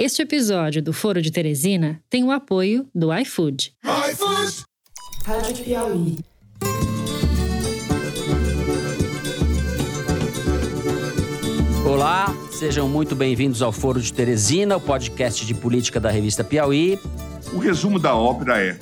[0.00, 3.74] Este episódio do Foro de Teresina tem o apoio do iFood.
[4.12, 4.62] iFood!
[5.24, 6.18] Rádio Piauí.
[11.84, 16.96] Olá, sejam muito bem-vindos ao Foro de Teresina, o podcast de política da revista Piauí.
[17.52, 18.78] O resumo da ópera é: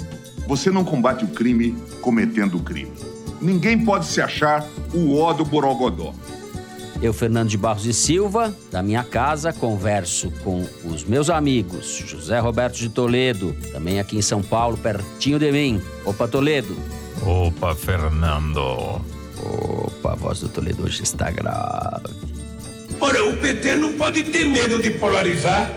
[0.47, 2.93] você não combate o crime cometendo o crime.
[3.41, 6.13] Ninguém pode se achar o ó do Borogodó.
[7.03, 12.39] Eu, Fernando de Barros e Silva, da minha casa, converso com os meus amigos José
[12.39, 15.81] Roberto de Toledo, também aqui em São Paulo, pertinho de mim.
[16.05, 16.77] Opa, Toledo.
[17.23, 18.61] Opa, Fernando.
[19.39, 22.15] Opa, a voz do Toledo hoje está grave.
[22.99, 25.71] Ora, o PT não pode ter medo de polarizar.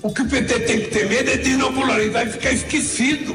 [0.00, 3.34] O que o PT tem que ter medo é de não polarizar e ficar esquecido.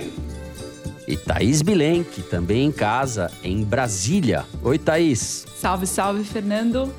[1.07, 4.45] E Thaís Bilenque, também em casa, em Brasília.
[4.61, 5.45] Oi, Thaís.
[5.59, 6.93] Salve, salve, Fernando.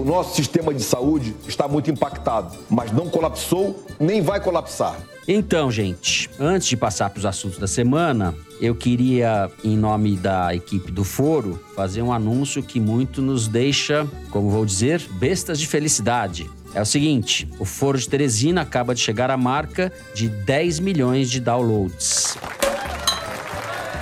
[0.00, 4.98] O nosso sistema de saúde está muito impactado, mas não colapsou nem vai colapsar.
[5.28, 10.54] Então, gente, antes de passar para os assuntos da semana, eu queria, em nome da
[10.54, 15.66] equipe do Foro, fazer um anúncio que muito nos deixa, como vou dizer, bestas de
[15.66, 16.48] felicidade.
[16.74, 21.30] É o seguinte: o Foro de Teresina acaba de chegar à marca de 10 milhões
[21.30, 22.38] de downloads.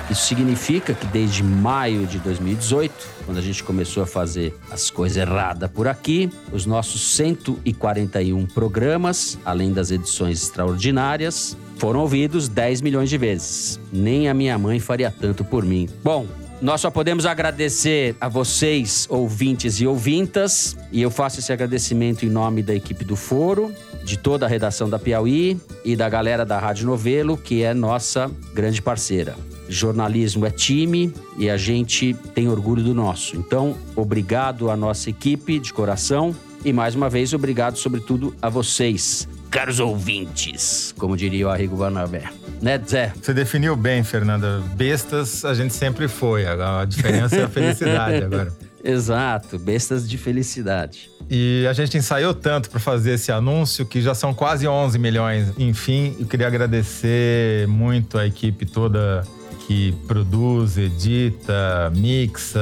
[0.09, 2.91] Isso significa que desde maio de 2018,
[3.25, 9.37] quando a gente começou a fazer as coisas erradas por aqui, os nossos 141 programas,
[9.45, 13.79] além das edições extraordinárias, foram ouvidos 10 milhões de vezes.
[13.93, 15.87] Nem a minha mãe faria tanto por mim.
[16.03, 16.25] Bom,
[16.59, 22.29] nós só podemos agradecer a vocês, ouvintes e ouvintas, e eu faço esse agradecimento em
[22.29, 23.71] nome da equipe do Foro,
[24.03, 28.29] de toda a redação da Piauí e da galera da Rádio Novelo, que é nossa
[28.53, 29.35] grande parceira.
[29.69, 33.37] Jornalismo é time e a gente tem orgulho do nosso.
[33.37, 39.29] Então, obrigado à nossa equipe de coração e mais uma vez obrigado sobretudo a vocês,
[39.49, 42.23] caros ouvintes, como diria o Arrigo Barnabé.
[42.61, 43.13] Né, Zé?
[43.21, 44.61] Você definiu bem, Fernanda.
[44.75, 46.45] Bestas a gente sempre foi.
[46.45, 48.51] A diferença é a felicidade agora.
[48.83, 51.09] Exato, bestas de felicidade.
[51.29, 55.53] E a gente ensaiou tanto para fazer esse anúncio que já são quase 11 milhões.
[55.57, 59.23] Enfim, eu queria agradecer muito a equipe toda
[59.69, 62.59] que produz, edita, mixa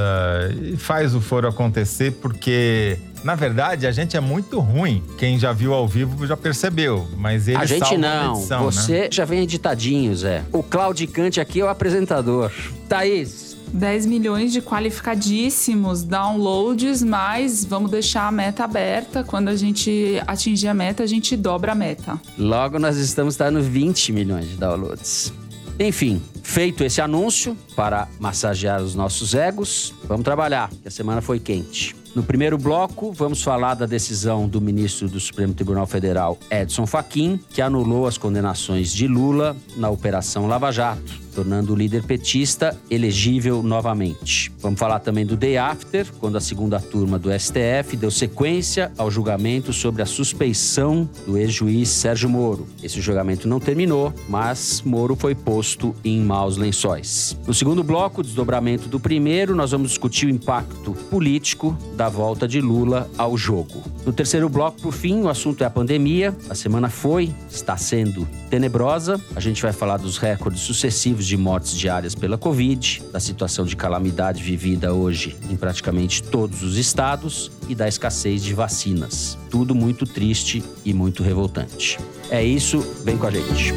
[0.61, 5.01] e faz o foro acontecer, porque na verdade a gente é muito ruim.
[5.17, 9.07] Quem já viu ao vivo já percebeu, mas ele A gente não, edição, você né?
[9.09, 10.43] já vem editadinho, Zé.
[10.51, 12.51] O Claudicante aqui é o apresentador.
[12.89, 19.23] Thaís, 10 milhões de qualificadíssimos downloads, mas vamos deixar a meta aberta.
[19.23, 22.19] Quando a gente atingir a meta, a gente dobra a meta.
[22.37, 25.31] logo nós estamos dando 20 milhões de downloads.
[25.79, 31.39] Enfim, feito esse anúncio para massagear os nossos egos, vamos trabalhar, que a semana foi
[31.39, 31.95] quente.
[32.15, 37.39] No primeiro bloco, vamos falar da decisão do ministro do Supremo Tribunal Federal, Edson Fachin,
[37.51, 43.61] que anulou as condenações de Lula na Operação Lava Jato, tornando o líder petista elegível
[43.61, 44.51] novamente.
[44.59, 49.11] Vamos falar também do Day After, quando a segunda turma do STF deu sequência ao
[49.11, 52.67] julgamento sobre a suspeição do ex-juiz Sérgio Moro.
[52.81, 57.37] Esse julgamento não terminou, mas Moro foi posto em maus lençóis.
[57.45, 62.59] No segundo bloco, desdobramento do primeiro, nós vamos discutir o impacto político da volta de
[62.59, 63.83] Lula ao jogo.
[64.03, 66.35] No terceiro bloco, por fim, o assunto é a pandemia.
[66.49, 69.21] A semana foi, está sendo tenebrosa.
[69.35, 73.75] A gente vai falar dos recordes sucessivos de mortes diárias pela Covid, da situação de
[73.75, 79.37] calamidade vivida hoje em praticamente todos os estados e da escassez de vacinas.
[79.49, 81.99] Tudo muito triste e muito revoltante.
[82.29, 83.73] É isso, vem com a gente.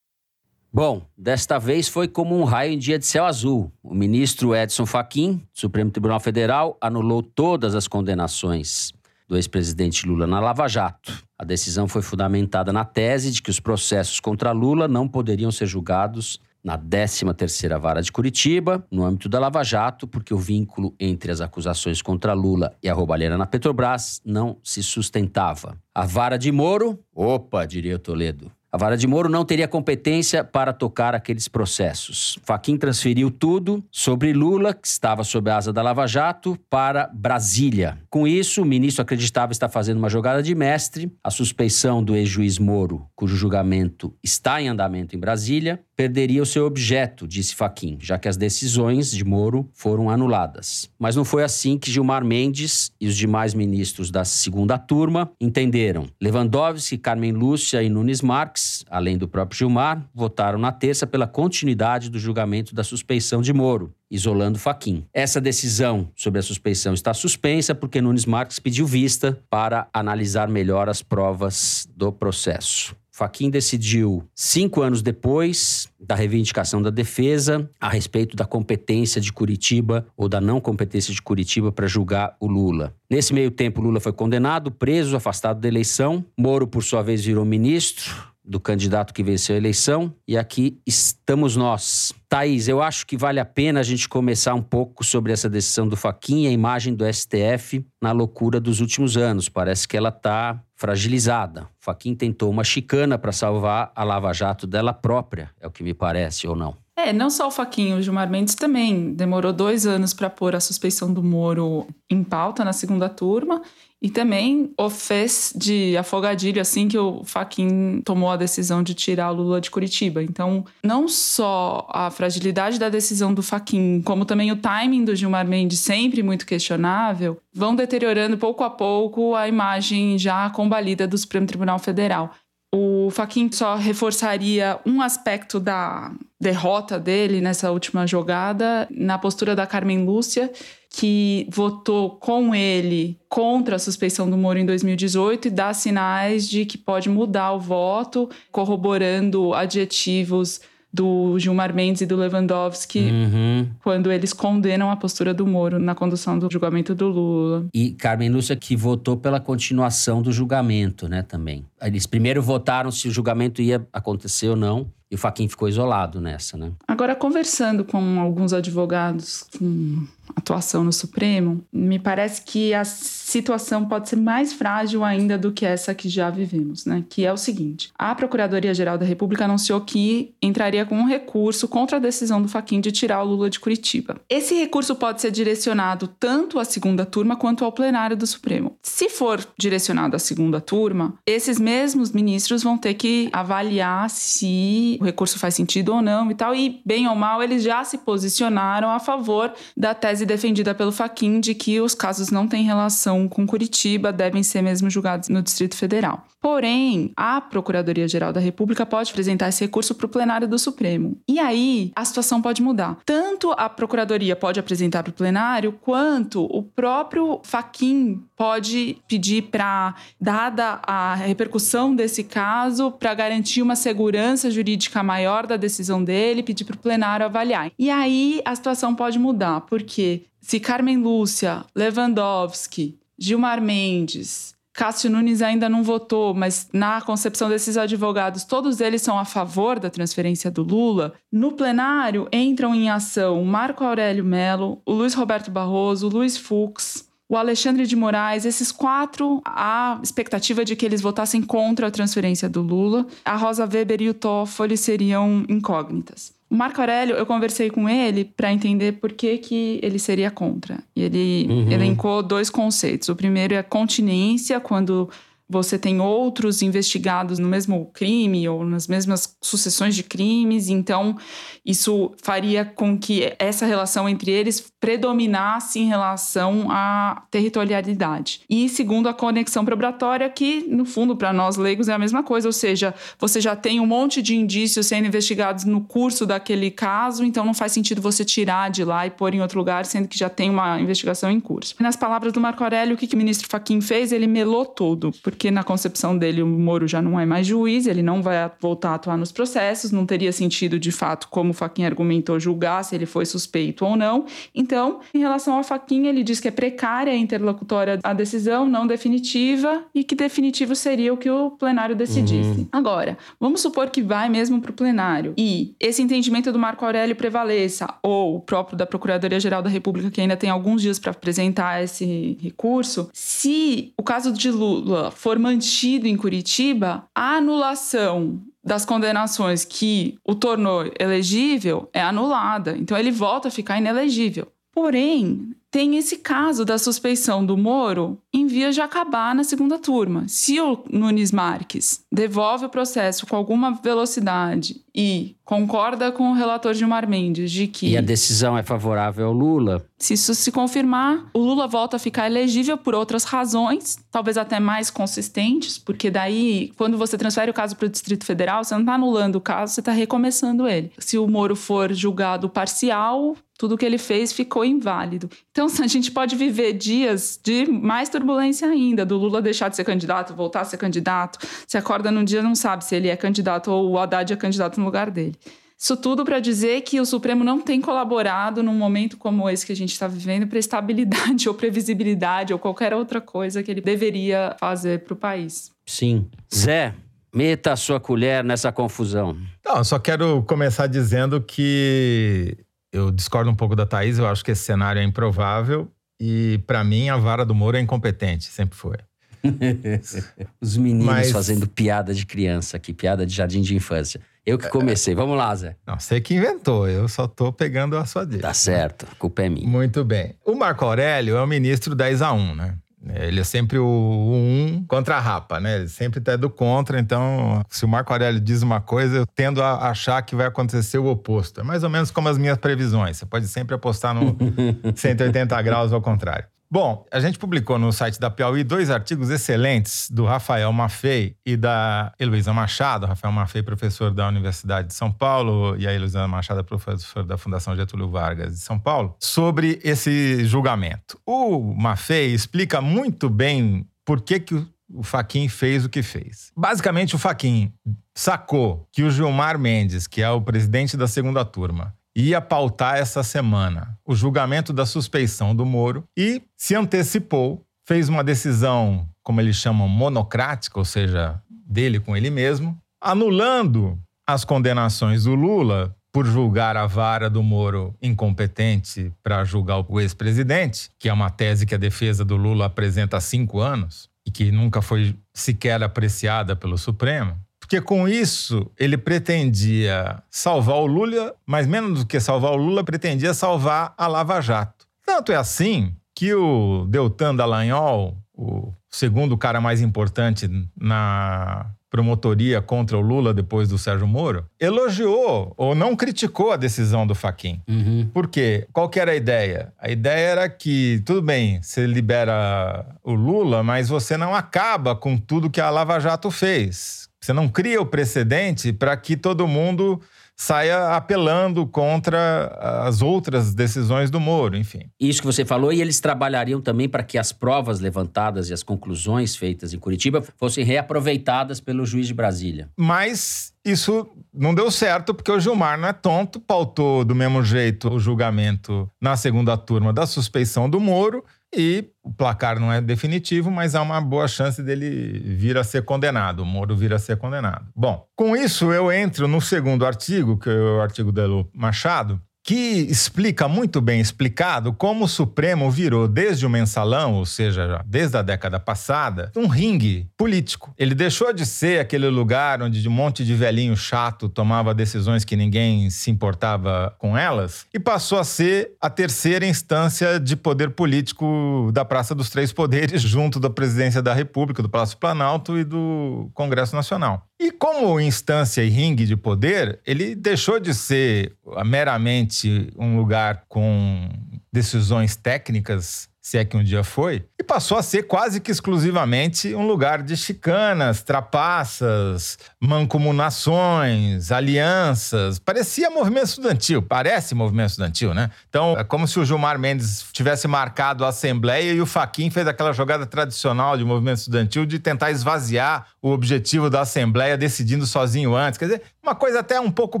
[0.70, 3.72] Bom, desta vez foi como um raio em dia de céu azul.
[3.80, 8.92] O ministro Edson Fachin, Supremo Tribunal Federal, anulou todas as condenações
[9.28, 11.24] do ex-presidente Lula na Lava Jato.
[11.38, 15.66] A decisão foi fundamentada na tese de que os processos contra Lula não poderiam ser
[15.66, 21.30] julgados na 13ª Vara de Curitiba, no âmbito da Lava Jato, porque o vínculo entre
[21.30, 25.76] as acusações contra Lula e a roubalheira na Petrobras não se sustentava.
[25.94, 30.72] A Vara de Moro, opa, diria Toledo, a vara de Moro não teria competência para
[30.72, 32.40] tocar aqueles processos.
[32.42, 37.96] Faquim transferiu tudo sobre Lula, que estava sob a asa da Lava Jato, para Brasília.
[38.10, 41.08] Com isso, o ministro acreditava estar fazendo uma jogada de mestre.
[41.22, 46.66] A suspeição do ex-juiz Moro, cujo julgamento está em andamento em Brasília, perderia o seu
[46.66, 50.90] objeto, disse Faquim, já que as decisões de Moro foram anuladas.
[50.98, 56.06] Mas não foi assim que Gilmar Mendes e os demais ministros da segunda turma entenderam.
[56.20, 62.10] Lewandowski, Carmen Lúcia e Nunes Marques, além do próprio Gilmar, votaram na terça pela continuidade
[62.10, 65.04] do julgamento da suspeição de Moro isolando Faquim.
[65.12, 70.88] Essa decisão sobre a suspeição está suspensa porque Nunes Marques pediu vista para analisar melhor
[70.88, 72.94] as provas do processo.
[73.16, 80.04] Faquim decidiu, cinco anos depois da reivindicação da defesa, a respeito da competência de Curitiba
[80.16, 82.92] ou da não competência de Curitiba para julgar o Lula.
[83.08, 86.24] Nesse meio tempo, Lula foi condenado, preso, afastado da eleição.
[86.36, 90.14] Moro, por sua vez, virou ministro do candidato que venceu a eleição.
[90.28, 92.12] E aqui estamos nós.
[92.28, 95.88] Thaís, eu acho que vale a pena a gente começar um pouco sobre essa decisão
[95.88, 99.48] do Faquinha, a imagem do STF na loucura dos últimos anos.
[99.48, 101.68] Parece que ela está fragilizada.
[101.80, 105.94] Faquin tentou uma chicana para salvar a Lava Jato dela própria, é o que me
[105.94, 106.83] parece, ou não?
[106.96, 110.60] É, não só o Faquinho, o Gilmar Mendes também demorou dois anos para pôr a
[110.60, 113.62] suspeição do Moro em pauta na segunda turma
[114.04, 119.32] e também o fez de afogadilho assim que o Faquin tomou a decisão de tirar
[119.32, 120.22] o Lula de Curitiba.
[120.22, 125.48] Então, não só a fragilidade da decisão do Faquin, como também o timing do Gilmar
[125.48, 131.46] Mendes, sempre muito questionável, vão deteriorando pouco a pouco a imagem já combalida do Supremo
[131.46, 132.30] Tribunal Federal.
[132.74, 136.12] O Faquin só reforçaria um aspecto da
[136.44, 140.52] derrota dele nessa última jogada na postura da Carmen Lúcia,
[140.90, 146.66] que votou com ele contra a suspeição do Moro em 2018 e dá sinais de
[146.66, 150.60] que pode mudar o voto, corroborando adjetivos
[150.92, 153.68] do Gilmar Mendes e do Lewandowski uhum.
[153.82, 157.66] quando eles condenam a postura do Moro na condução do julgamento do Lula.
[157.74, 161.64] E Carmen Lúcia que votou pela continuação do julgamento, né, também.
[161.82, 164.86] Eles primeiro votaram se o julgamento ia acontecer ou não.
[165.14, 166.72] E o Faquin ficou isolado nessa, né?
[166.88, 170.04] Agora, conversando com alguns advogados com
[170.36, 175.64] atuação no Supremo, me parece que a situação pode ser mais frágil ainda do que
[175.64, 177.04] essa que já vivemos, né?
[177.08, 181.96] Que é o seguinte: a Procuradoria-Geral da República anunciou que entraria com um recurso contra
[181.96, 184.20] a decisão do Faquin de tirar o Lula de Curitiba.
[184.28, 188.76] Esse recurso pode ser direcionado tanto à segunda turma quanto ao plenário do Supremo.
[188.82, 195.04] Se for direcionado à segunda turma, esses mesmos ministros vão ter que avaliar se o
[195.04, 198.90] recurso faz sentido ou não e tal, e bem ou mal eles já se posicionaram
[198.90, 203.46] a favor da tese defendida pelo Faquin de que os casos não têm relação com
[203.46, 206.26] Curitiba, devem ser mesmo julgados no Distrito Federal.
[206.40, 211.16] Porém, a Procuradoria-Geral da República pode apresentar esse recurso para o plenário do Supremo.
[211.26, 212.98] E aí a situação pode mudar.
[213.06, 219.94] Tanto a Procuradoria pode apresentar para o plenário, quanto o próprio Faquin pode pedir para,
[220.20, 226.64] dada a repercussão desse caso, para garantir uma segurança jurídica maior da decisão dele, pedir
[226.64, 227.70] para o plenário avaliar.
[227.78, 235.40] E aí a situação pode mudar, porque se Carmen Lúcia, Lewandowski, Gilmar Mendes, Cássio Nunes
[235.40, 240.50] ainda não votou, mas na concepção desses advogados, todos eles são a favor da transferência
[240.50, 241.14] do Lula.
[241.30, 246.36] No plenário entram em ação o Marco Aurélio Melo, o Luiz Roberto Barroso, o Luiz
[246.36, 251.90] Fux, o Alexandre de Moraes, esses quatro, a expectativa de que eles votassem contra a
[251.90, 253.06] transferência do Lula.
[253.24, 256.34] A Rosa Weber e o Toffoli seriam incógnitas.
[256.50, 260.78] O Marco Aurélio, eu conversei com ele para entender por que, que ele seria contra.
[260.94, 261.72] E ele uhum.
[261.72, 263.08] elencou dois conceitos.
[263.08, 265.08] O primeiro é continência, quando
[265.48, 271.16] você tem outros investigados no mesmo crime ou nas mesmas sucessões de crimes, então
[271.64, 278.40] isso faria com que essa relação entre eles predominasse em relação à territorialidade.
[278.48, 282.48] E segundo a conexão probatória, que no fundo para nós leigos é a mesma coisa,
[282.48, 287.24] ou seja, você já tem um monte de indícios sendo investigados no curso daquele caso,
[287.24, 290.18] então não faz sentido você tirar de lá e pôr em outro lugar, sendo que
[290.18, 291.74] já tem uma investigação em curso.
[291.80, 294.12] Nas palavras do Marco Aurélio, o que, que o ministro Faquim fez?
[294.12, 298.02] Ele melou tudo, porque na concepção dele o Moro já não é mais juiz, ele
[298.02, 301.88] não vai voltar a atuar nos processos, não teria sentido de fato, como o Faquinha
[301.88, 304.26] argumentou, julgar se ele foi suspeito ou não.
[304.54, 308.86] Então, em relação ao Faquinha, ele diz que é precária a interlocutória a decisão, não
[308.86, 312.60] definitiva, e que definitivo seria o que o plenário decidisse.
[312.60, 312.68] Uhum.
[312.72, 317.16] Agora, vamos supor que vai mesmo para o plenário e esse entendimento do Marco Aurélio
[317.16, 321.82] prevaleça, ou o próprio da Procuradoria-Geral da República, que ainda tem alguns dias para apresentar
[321.82, 329.64] esse recurso, se o caso de Lula for mantido em Curitiba, a anulação das condenações
[329.64, 332.76] que o tornou elegível é anulada.
[332.76, 334.52] Então ele volta a ficar inelegível.
[334.70, 340.24] Porém, tem esse caso da suspeição do Moro em vias de acabar na segunda turma.
[340.28, 346.72] Se o Nunes Marques devolve o processo com alguma velocidade e concorda com o relator
[346.74, 347.88] Gilmar Mendes de que.
[347.88, 349.84] E a decisão é favorável ao Lula?
[349.98, 354.60] Se isso se confirmar, o Lula volta a ficar elegível por outras razões, talvez até
[354.60, 358.82] mais consistentes, porque daí, quando você transfere o caso para o Distrito Federal, você não
[358.82, 360.92] está anulando o caso, você está recomeçando ele.
[360.98, 365.28] Se o Moro for julgado parcial, tudo que ele fez ficou inválido.
[365.54, 369.84] Então, a gente pode viver dias de mais turbulência ainda, do Lula deixar de ser
[369.84, 371.38] candidato, voltar a ser candidato.
[371.66, 374.78] Você acorda num dia não sabe se ele é candidato ou o Haddad é candidato
[374.80, 375.36] no lugar dele.
[375.78, 379.72] Isso tudo para dizer que o Supremo não tem colaborado num momento como esse que
[379.72, 384.56] a gente está vivendo para estabilidade ou previsibilidade ou qualquer outra coisa que ele deveria
[384.58, 385.72] fazer para o país.
[385.84, 386.26] Sim.
[386.52, 386.94] Zé,
[387.34, 389.36] meta a sua colher nessa confusão.
[389.64, 392.56] Não, eu só quero começar dizendo que
[392.94, 396.82] eu discordo um pouco da Thaís, eu acho que esse cenário é improvável e, para
[396.84, 398.96] mim, a vara do Moro é incompetente, sempre foi.
[400.60, 404.20] Os meninos Mas- fazendo piada de criança aqui, piada de jardim de infância.
[404.46, 405.14] Eu que comecei.
[405.14, 405.74] Vamos lá, Zé.
[405.86, 408.42] Não, você que inventou, eu só tô pegando a sua dica.
[408.42, 409.66] Tá certo, a culpa é minha.
[409.66, 410.34] Muito bem.
[410.44, 412.76] O Marco Aurélio é o ministro 10 a 1, né?
[413.12, 415.76] Ele é sempre o, o um contra a rapa, né?
[415.76, 419.62] Ele sempre tá do contra, então se o Marco Aurélio diz uma coisa, eu tendo
[419.62, 421.60] a achar que vai acontecer o oposto.
[421.60, 423.16] É mais ou menos como as minhas previsões.
[423.18, 424.36] Você pode sempre apostar no
[424.94, 426.46] 180 graus ao contrário.
[426.74, 431.56] Bom, a gente publicou no site da Piauí dois artigos excelentes do Rafael Maffei e
[431.56, 433.06] da Heloísa Machado.
[433.06, 437.76] Rafael Maffei, professor da Universidade de São Paulo, e a Heloísa Machado, professor da Fundação
[437.76, 441.16] Getúlio Vargas de São Paulo, sobre esse julgamento.
[441.24, 446.50] O Maffei explica muito bem por que, que o Faquin fez o que fez.
[446.56, 447.72] Basicamente, o Faquin
[448.12, 453.22] sacou que o Gilmar Mendes, que é o presidente da segunda turma, ia pautar essa
[453.22, 459.56] semana o julgamento da suspeição do Moro e se antecipou, fez uma decisão, como eles
[459.56, 466.76] chamam, monocrática, ou seja, dele com ele mesmo, anulando as condenações do Lula por julgar
[466.76, 471.78] a vara do Moro incompetente para julgar o ex-presidente, que é uma tese que a
[471.78, 477.36] defesa do Lula apresenta há cinco anos e que nunca foi sequer apreciada pelo Supremo.
[477.64, 482.84] Porque com isso ele pretendia salvar o Lula, mas menos do que salvar o Lula,
[482.84, 484.86] pretendia salvar a Lava Jato.
[485.04, 490.46] Tanto é assim que o Deltan Dallagnol, o segundo cara mais importante
[490.78, 497.06] na promotoria contra o Lula depois do Sérgio Moro, elogiou ou não criticou a decisão
[497.06, 497.62] do Faquin.
[497.66, 498.10] Uhum.
[498.12, 498.66] Por quê?
[498.72, 499.72] Qual que era a ideia?
[499.78, 505.16] A ideia era que, tudo bem, você libera o Lula, mas você não acaba com
[505.16, 507.03] tudo que a Lava Jato fez.
[507.24, 509.98] Você não cria o precedente para que todo mundo
[510.36, 512.48] saia apelando contra
[512.86, 514.90] as outras decisões do Moro, enfim.
[515.00, 518.62] Isso que você falou, e eles trabalhariam também para que as provas levantadas e as
[518.62, 522.68] conclusões feitas em Curitiba fossem reaproveitadas pelo juiz de Brasília.
[522.76, 527.88] Mas isso não deu certo porque o Gilmar não é tonto, pautou do mesmo jeito
[527.88, 531.24] o julgamento na segunda turma da suspeição do Moro
[531.56, 535.84] e o placar não é definitivo, mas há uma boa chance dele vir a ser
[535.84, 537.66] condenado, o Moro vir a ser condenado.
[537.74, 542.54] Bom, com isso eu entro no segundo artigo, que é o artigo Elo Machado, que
[542.90, 548.22] explica muito bem explicado como o Supremo virou desde o mensalão, ou seja, desde a
[548.22, 550.74] década passada, um ringue político.
[550.78, 555.34] Ele deixou de ser aquele lugar onde um monte de velhinho chato tomava decisões que
[555.34, 561.70] ninguém se importava com elas e passou a ser a terceira instância de poder político
[561.72, 566.30] da Praça dos Três Poderes, junto da Presidência da República, do Palácio Planalto e do
[566.34, 567.26] Congresso Nacional.
[567.38, 571.36] E como instância e ringue de poder, ele deixou de ser
[571.66, 574.08] meramente um lugar com
[574.52, 579.54] decisões técnicas, se é que um dia foi, e passou a ser quase que exclusivamente
[579.54, 585.38] um lugar de chicanas, trapaças, mancomunações, alianças.
[585.38, 588.30] Parecia movimento estudantil, parece movimento estudantil, né?
[588.48, 592.46] Então, é como se o Gilmar Mendes tivesse marcado a Assembleia e o Faquin fez
[592.46, 598.34] aquela jogada tradicional de movimento estudantil de tentar esvaziar o objetivo da Assembleia decidindo sozinho
[598.34, 598.56] antes.
[598.56, 600.00] Quer dizer, uma coisa até um pouco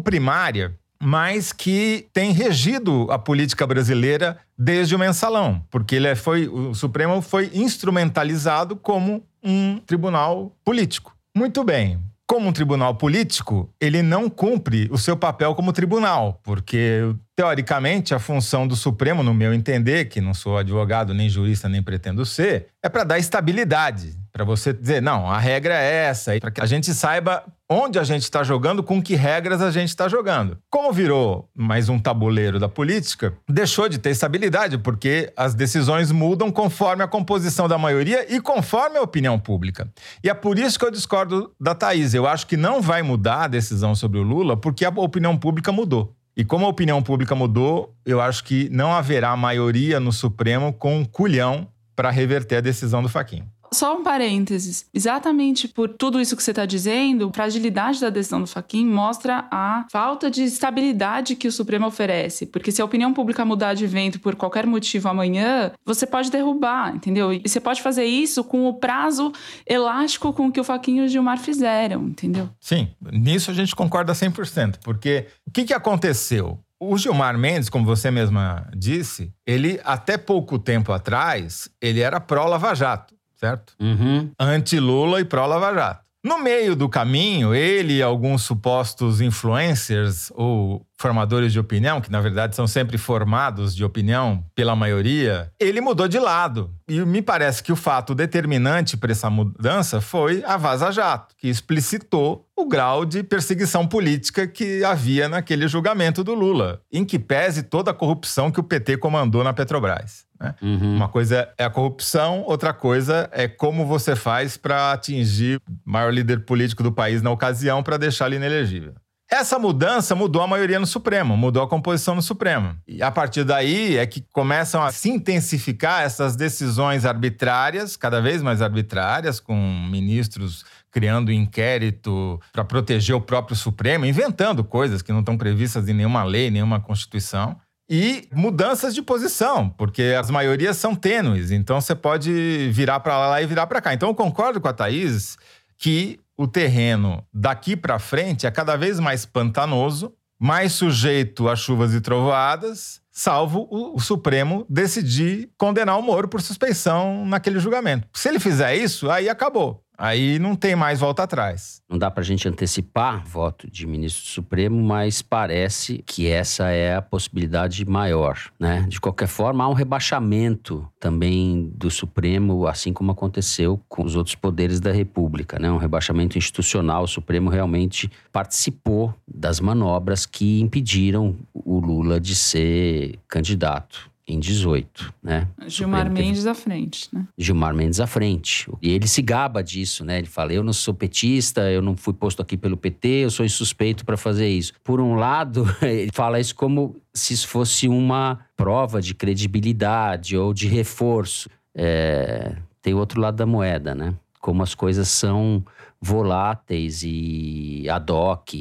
[0.00, 6.48] primária mas que tem regido a política brasileira desde o mensalão, porque ele é, foi,
[6.48, 11.14] o Supremo foi instrumentalizado como um tribunal político.
[11.36, 11.98] Muito bem.
[12.26, 17.00] Como um tribunal político, ele não cumpre o seu papel como tribunal, porque,
[17.36, 21.82] teoricamente, a função do Supremo, no meu entender, que não sou advogado, nem jurista, nem
[21.82, 26.50] pretendo ser, é para dar estabilidade Para você dizer, não, a regra é essa, para
[26.50, 30.08] que a gente saiba onde a gente está jogando, com que regras a gente está
[30.08, 30.58] jogando.
[30.68, 36.50] Como virou mais um tabuleiro da política, deixou de ter estabilidade, porque as decisões mudam
[36.50, 39.88] conforme a composição da maioria e conforme a opinião pública.
[40.20, 42.12] E é por isso que eu discordo da Thaís.
[42.12, 45.70] Eu acho que não vai mudar a decisão sobre o Lula, porque a opinião pública
[45.70, 46.12] mudou.
[46.36, 50.98] E como a opinião pública mudou, eu acho que não haverá maioria no Supremo com
[50.98, 53.53] um culhão para reverter a decisão do Faquinho.
[53.74, 54.86] Só um parênteses.
[54.94, 59.48] Exatamente por tudo isso que você está dizendo, a fragilidade da decisão do Faquin mostra
[59.50, 62.46] a falta de estabilidade que o Supremo oferece.
[62.46, 66.94] Porque se a opinião pública mudar de vento por qualquer motivo amanhã, você pode derrubar,
[66.94, 67.32] entendeu?
[67.32, 69.32] E você pode fazer isso com o prazo
[69.66, 72.48] elástico com que o Faquin e o Gilmar fizeram, entendeu?
[72.60, 74.76] Sim, nisso a gente concorda 100%.
[74.84, 76.60] Porque o que, que aconteceu?
[76.78, 82.72] O Gilmar Mendes, como você mesma disse, ele até pouco tempo atrás, ele era pró-Lava
[82.74, 83.13] Jato
[83.44, 83.74] certo?
[83.78, 84.30] Uhum.
[84.40, 86.04] Anti-Lula e pró-Lava Jato.
[86.24, 92.18] No meio do caminho, ele e alguns supostos influencers ou formadores de opinião, que na
[92.18, 96.70] verdade são sempre formados de opinião pela maioria, ele mudou de lado.
[96.88, 101.48] E me parece que o fato determinante para essa mudança foi a Vaza Jato, que
[101.48, 107.64] explicitou o grau de perseguição política que havia naquele julgamento do Lula, em que pese
[107.64, 110.23] toda a corrupção que o PT comandou na Petrobras.
[110.40, 110.54] Né?
[110.60, 110.96] Uhum.
[110.96, 116.12] Uma coisa é a corrupção, outra coisa é como você faz para atingir o maior
[116.12, 118.94] líder político do país na ocasião para deixá-lo inelegível.
[119.30, 122.76] Essa mudança mudou a maioria no Supremo, mudou a composição no Supremo.
[122.86, 128.42] E a partir daí é que começam a se intensificar essas decisões arbitrárias, cada vez
[128.42, 129.56] mais arbitrárias, com
[129.90, 135.94] ministros criando inquérito para proteger o próprio Supremo, inventando coisas que não estão previstas em
[135.94, 141.94] nenhuma lei, nenhuma Constituição e mudanças de posição, porque as maiorias são tênues, então você
[141.94, 143.92] pode virar para lá e virar para cá.
[143.92, 145.36] Então eu concordo com a Thaís
[145.76, 151.94] que o terreno daqui para frente é cada vez mais pantanoso, mais sujeito a chuvas
[151.94, 158.08] e trovoadas, salvo o, Supremo decidir condenar o Moro por suspeição naquele julgamento.
[158.12, 159.83] Se ele fizer isso, aí acabou.
[159.96, 161.80] Aí não tem mais volta atrás.
[161.88, 166.68] Não dá para a gente antecipar voto de ministro do Supremo, mas parece que essa
[166.70, 168.84] é a possibilidade maior, né?
[168.88, 174.34] De qualquer forma, há um rebaixamento também do Supremo, assim como aconteceu com os outros
[174.34, 175.70] poderes da República, né?
[175.70, 177.04] Um rebaixamento institucional.
[177.04, 185.12] O Supremo realmente participou das manobras que impediram o Lula de ser candidato em 18,
[185.22, 185.46] né?
[185.66, 187.26] Gilmar Mendes à frente, né?
[187.36, 188.70] Gilmar Mendes à frente.
[188.80, 190.18] E ele se gaba disso, né?
[190.18, 193.44] Ele fala: eu não sou petista, eu não fui posto aqui pelo PT, eu sou
[193.44, 194.72] insuspeito para fazer isso.
[194.82, 200.54] Por um lado, ele fala isso como se isso fosse uma prova de credibilidade ou
[200.54, 201.50] de reforço.
[201.74, 202.56] É...
[202.80, 204.14] Tem outro lado da moeda, né?
[204.44, 205.64] Como as coisas são
[205.98, 208.52] voláteis e ad hoc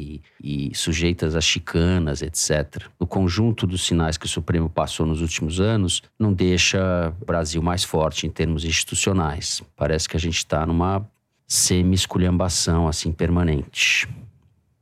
[0.42, 2.86] e sujeitas a chicanas, etc.
[2.98, 7.62] O conjunto dos sinais que o Supremo passou nos últimos anos não deixa o Brasil
[7.62, 9.62] mais forte em termos institucionais.
[9.76, 11.06] Parece que a gente está numa
[11.46, 14.08] semi-esculhambação assim permanente.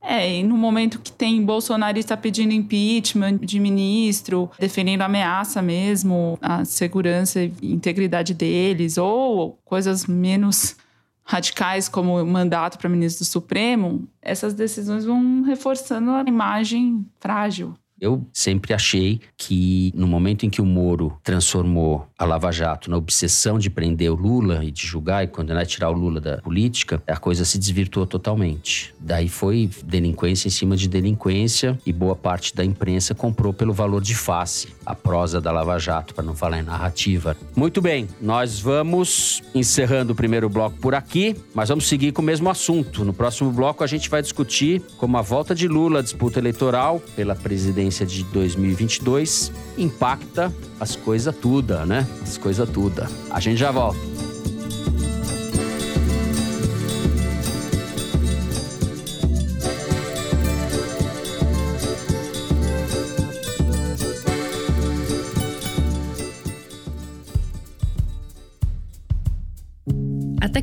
[0.03, 6.63] É, e no momento que tem bolsonarista pedindo impeachment de ministro, defendendo ameaça mesmo à
[6.63, 10.75] segurança e integridade deles, ou coisas menos
[11.23, 17.73] radicais como mandato para ministro do Supremo, essas decisões vão reforçando a imagem frágil.
[17.99, 22.97] Eu sempre achei que no momento em que o Moro transformou a Lava Jato na
[22.97, 26.37] obsessão de prender o Lula e de julgar e condenar e tirar o Lula da
[26.37, 28.93] política, a coisa se desvirtuou totalmente.
[28.99, 34.03] Daí foi delinquência em cima de delinquência e boa parte da imprensa comprou pelo valor
[34.03, 37.35] de face a prosa da Lava Jato, para não falar em narrativa.
[37.55, 42.25] Muito bem, nós vamos encerrando o primeiro bloco por aqui, mas vamos seguir com o
[42.25, 43.03] mesmo assunto.
[43.03, 47.01] No próximo bloco a gente vai discutir como a volta de Lula à disputa eleitoral
[47.15, 52.07] pela presidência de 2022 impacta as coisas tudo, né?
[52.23, 53.07] As coisas tudo.
[53.29, 54.30] A gente já volta.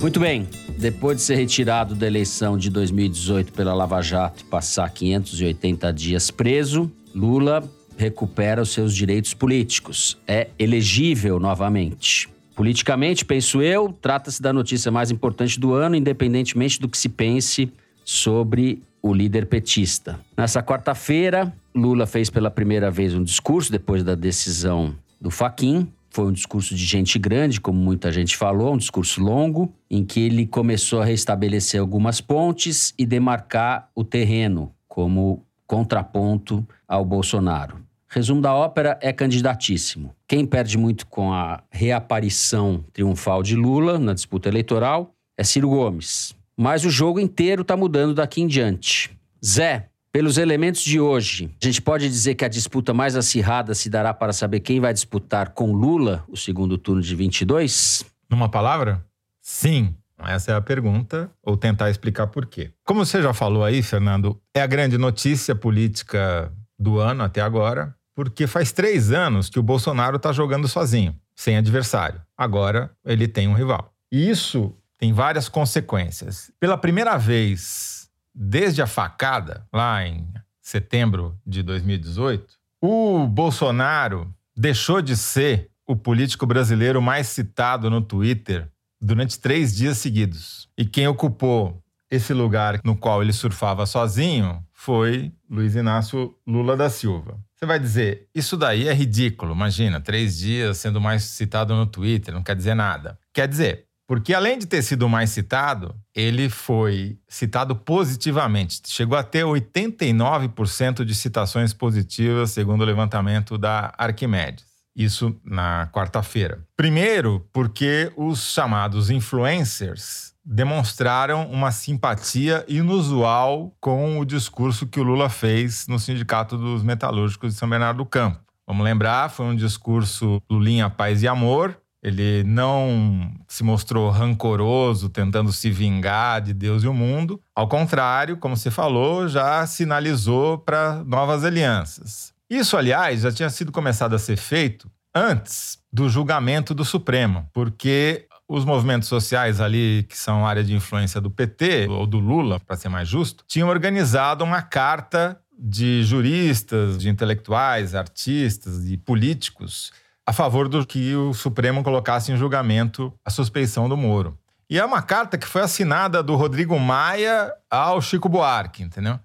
[0.00, 0.48] Muito bem.
[0.78, 6.30] Depois de ser retirado da eleição de 2018 pela Lava Jato e passar 580 dias
[6.30, 7.62] preso, Lula
[7.98, 10.16] recupera os seus direitos políticos.
[10.26, 12.30] É elegível novamente.
[12.56, 17.70] Politicamente, penso eu, trata-se da notícia mais importante do ano, independentemente do que se pense
[18.02, 20.18] sobre o líder petista.
[20.34, 26.26] Nessa quarta-feira, Lula fez pela primeira vez um discurso depois da decisão do Faquin, foi
[26.26, 30.46] um discurso de gente grande, como muita gente falou, um discurso longo, em que ele
[30.46, 37.78] começou a restabelecer algumas pontes e demarcar o terreno como contraponto ao Bolsonaro.
[38.08, 40.12] Resumo da ópera é candidatíssimo.
[40.26, 46.34] Quem perde muito com a reaparição triunfal de Lula na disputa eleitoral é Ciro Gomes.
[46.56, 49.16] Mas o jogo inteiro está mudando daqui em diante.
[49.44, 53.88] Zé, pelos elementos de hoje, a gente pode dizer que a disputa mais acirrada se
[53.88, 58.04] dará para saber quem vai disputar com Lula o segundo turno de 22?
[58.28, 59.04] Numa palavra?
[59.40, 59.94] Sim.
[60.18, 62.70] Essa é a pergunta, ou tentar explicar por quê.
[62.84, 67.94] Como você já falou aí, Fernando, é a grande notícia política do ano até agora,
[68.14, 72.20] porque faz três anos que o Bolsonaro está jogando sozinho, sem adversário.
[72.36, 73.94] Agora ele tem um rival.
[74.12, 76.50] E isso tem várias consequências.
[76.60, 77.99] Pela primeira vez
[78.34, 80.26] desde a facada, lá em
[80.60, 88.68] setembro de 2018, o Bolsonaro deixou de ser o político brasileiro mais citado no Twitter
[89.00, 90.68] durante três dias seguidos.
[90.78, 96.90] E quem ocupou esse lugar no qual ele surfava sozinho foi Luiz Inácio Lula da
[96.90, 97.38] Silva.
[97.54, 102.32] Você vai dizer, isso daí é ridículo, imagina, três dias sendo mais citado no Twitter,
[102.32, 103.18] não quer dizer nada.
[103.32, 108.80] Quer dizer, porque além de ter sido mais citado, ele foi citado positivamente.
[108.86, 114.64] Chegou a ter 89% de citações positivas, segundo o levantamento da Arquimedes.
[114.96, 116.58] Isso na quarta-feira.
[116.76, 125.28] Primeiro, porque os chamados influencers demonstraram uma simpatia inusual com o discurso que o Lula
[125.28, 128.40] fez no Sindicato dos Metalúrgicos de São Bernardo do Campo.
[128.66, 135.52] Vamos lembrar, foi um discurso Lulinha Paz e Amor, ele não se mostrou rancoroso, tentando
[135.52, 137.40] se vingar de Deus e o mundo.
[137.54, 142.32] Ao contrário, como você falou, já sinalizou para novas alianças.
[142.48, 148.26] Isso, aliás, já tinha sido começado a ser feito antes do julgamento do Supremo, porque
[148.48, 152.76] os movimentos sociais ali, que são área de influência do PT, ou do Lula, para
[152.76, 159.92] ser mais justo, tinham organizado uma carta de juristas, de intelectuais, artistas e políticos
[160.30, 164.38] a favor do que o Supremo colocasse em julgamento a suspeição do Moro.
[164.70, 169.18] E é uma carta que foi assinada do Rodrigo Maia ao Chico Buarque, entendeu?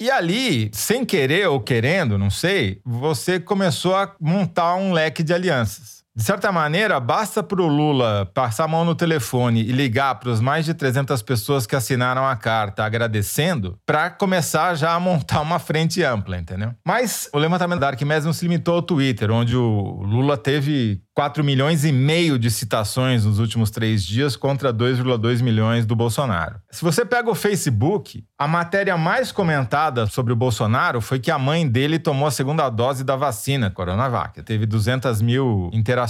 [0.00, 5.32] E ali, sem querer ou querendo, não sei, você começou a montar um leque de
[5.32, 6.02] alianças.
[6.18, 10.30] De certa maneira, basta para o Lula passar a mão no telefone e ligar para
[10.30, 15.40] os mais de 300 pessoas que assinaram a carta agradecendo, para começar já a montar
[15.40, 16.74] uma frente ampla, entendeu?
[16.84, 21.44] Mas o levantamento da Arquimedes não se limitou ao Twitter, onde o Lula teve 4
[21.44, 26.60] milhões e meio de citações nos últimos três dias contra 2,2 milhões do Bolsonaro.
[26.70, 31.38] Se você pega o Facebook, a matéria mais comentada sobre o Bolsonaro foi que a
[31.38, 34.42] mãe dele tomou a segunda dose da vacina Coronavac.
[34.42, 36.07] Teve 200 mil interações.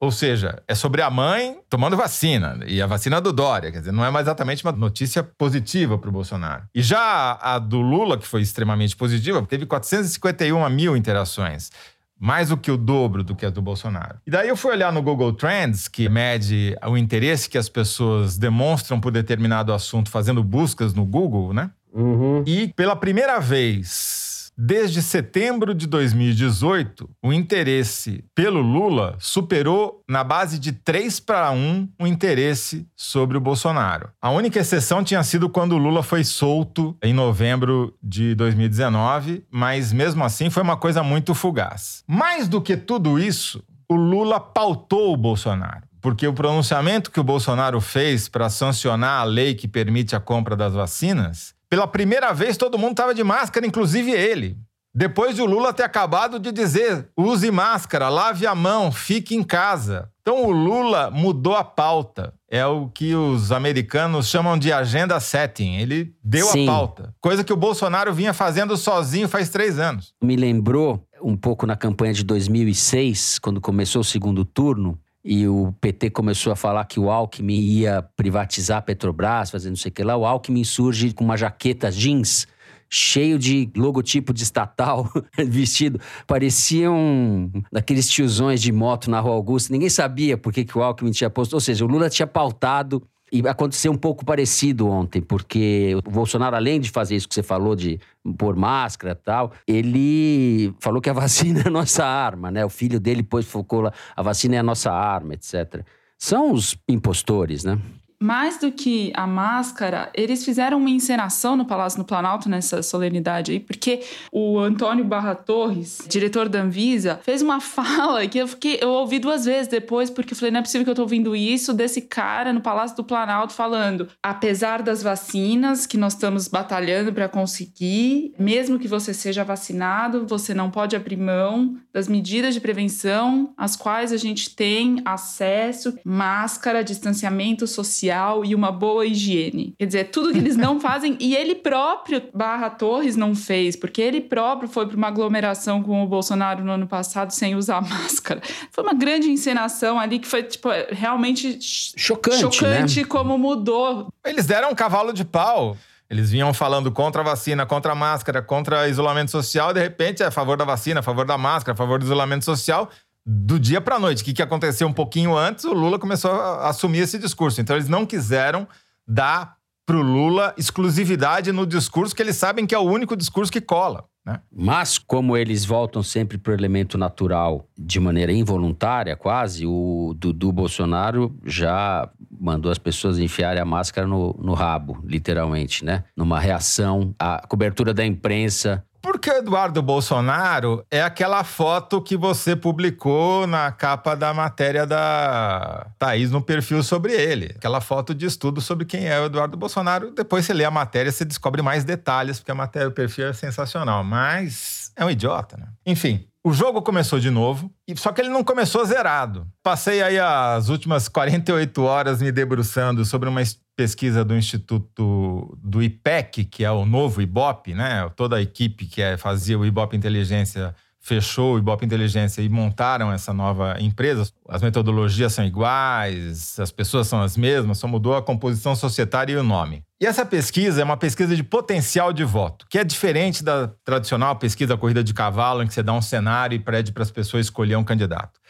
[0.00, 2.58] Ou seja, é sobre a mãe tomando vacina.
[2.66, 3.72] E a vacina do Dória.
[3.72, 6.64] Quer dizer, não é mais exatamente uma notícia positiva para o Bolsonaro.
[6.74, 11.70] E já a do Lula, que foi extremamente positiva, teve 451 mil interações
[12.18, 14.18] mais do que o dobro do que a do Bolsonaro.
[14.26, 18.38] E daí eu fui olhar no Google Trends, que mede o interesse que as pessoas
[18.38, 21.70] demonstram por determinado assunto fazendo buscas no Google, né?
[21.92, 22.42] Uhum.
[22.46, 24.25] E pela primeira vez
[24.58, 31.90] Desde setembro de 2018, o interesse pelo Lula superou, na base de 3 para 1,
[32.00, 34.08] o interesse sobre o Bolsonaro.
[34.20, 39.92] A única exceção tinha sido quando o Lula foi solto em novembro de 2019, mas
[39.92, 42.02] mesmo assim foi uma coisa muito fugaz.
[42.06, 47.24] Mais do que tudo isso, o Lula pautou o Bolsonaro porque o pronunciamento que o
[47.24, 52.56] Bolsonaro fez para sancionar a lei que permite a compra das vacinas pela primeira vez,
[52.56, 54.56] todo mundo estava de máscara, inclusive ele.
[54.94, 59.42] Depois de o Lula ter acabado de dizer: use máscara, lave a mão, fique em
[59.42, 60.10] casa.
[60.22, 62.32] Então o Lula mudou a pauta.
[62.48, 65.74] É o que os americanos chamam de agenda setting.
[65.74, 66.66] Ele deu Sim.
[66.66, 67.14] a pauta.
[67.20, 70.14] Coisa que o Bolsonaro vinha fazendo sozinho faz três anos.
[70.22, 75.74] Me lembrou um pouco na campanha de 2006, quando começou o segundo turno, e o
[75.80, 79.92] PT começou a falar que o Alckmin ia privatizar a Petrobras, fazer não sei o
[79.92, 80.16] que lá.
[80.16, 82.46] O Alckmin surge com uma jaqueta jeans
[82.88, 86.00] cheio de logotipo de estatal, vestido.
[86.28, 89.72] Parecia um daqueles tiozões de moto na Rua Augusta.
[89.72, 91.54] Ninguém sabia por que, que o Alckmin tinha posto.
[91.54, 96.54] Ou seja, o Lula tinha pautado e aconteceu um pouco parecido ontem, porque o Bolsonaro,
[96.54, 97.98] além de fazer isso que você falou, de
[98.38, 102.64] pôr máscara e tal, ele falou que a vacina é a nossa arma, né?
[102.64, 105.84] O filho dele pôs, focou lá, a vacina é a nossa arma, etc.
[106.18, 107.78] São os impostores, né?
[108.18, 113.52] Mais do que a máscara, eles fizeram uma encenação no Palácio do Planalto nessa solenidade
[113.52, 114.02] aí, porque
[114.32, 119.18] o Antônio Barra Torres, diretor da Anvisa, fez uma fala que eu fiquei, eu ouvi
[119.18, 122.00] duas vezes depois, porque eu falei, não é possível que eu tô ouvindo isso desse
[122.00, 128.34] cara no Palácio do Planalto falando, apesar das vacinas que nós estamos batalhando para conseguir,
[128.38, 133.76] mesmo que você seja vacinado, você não pode abrir mão das medidas de prevenção, às
[133.76, 138.05] quais a gente tem acesso, máscara, distanciamento social
[138.44, 139.74] e uma boa higiene.
[139.78, 144.00] Quer dizer, tudo que eles não fazem e ele próprio, Barra Torres, não fez, porque
[144.00, 148.40] ele próprio foi para uma aglomeração com o Bolsonaro no ano passado sem usar máscara.
[148.70, 153.06] Foi uma grande encenação ali que foi, tipo, realmente chocante, chocante né?
[153.06, 154.08] como mudou.
[154.24, 155.76] Eles deram um cavalo de pau.
[156.08, 160.22] Eles vinham falando contra a vacina, contra a máscara, contra isolamento social, e de repente
[160.22, 162.88] é a favor da vacina, a favor da máscara, a favor do isolamento social
[163.26, 164.22] do dia para a noite.
[164.22, 167.60] O que, que aconteceu um pouquinho antes, o Lula começou a assumir esse discurso.
[167.60, 168.68] Então, eles não quiseram
[169.06, 173.50] dar para o Lula exclusividade no discurso, que eles sabem que é o único discurso
[173.50, 174.04] que cola.
[174.24, 174.40] Né?
[174.52, 180.52] Mas, como eles voltam sempre para o elemento natural de maneira involuntária, quase, o Dudu
[180.52, 182.10] Bolsonaro já
[182.40, 186.04] mandou as pessoas enfiarem a máscara no, no rabo, literalmente, né?
[186.16, 193.46] Numa reação à cobertura da imprensa porque Eduardo Bolsonaro é aquela foto que você publicou
[193.46, 197.54] na capa da matéria da Thaís no perfil sobre ele.
[197.56, 200.10] Aquela foto de estudo sobre quem é o Eduardo Bolsonaro.
[200.10, 203.32] Depois você lê a matéria, você descobre mais detalhes, porque a matéria do perfil é
[203.32, 204.02] sensacional.
[204.02, 205.68] Mas é um idiota, né?
[205.86, 209.46] Enfim, o jogo começou de novo, só que ele não começou zerado.
[209.62, 213.40] Passei aí as últimas 48 horas me debruçando sobre uma
[213.76, 218.10] pesquisa do Instituto do IPEC, que é o novo IBOP, né?
[218.16, 220.74] Toda a equipe que é, fazia o IBOP Inteligência
[221.06, 224.28] fechou o Ibope Inteligência e montaram essa nova empresa.
[224.48, 229.36] As metodologias são iguais, as pessoas são as mesmas, só mudou a composição societária e
[229.36, 229.84] o nome.
[230.00, 234.34] E essa pesquisa é uma pesquisa de potencial de voto, que é diferente da tradicional
[234.34, 237.46] pesquisa corrida de cavalo, em que você dá um cenário e pede para as pessoas
[237.46, 238.40] escolher um candidato.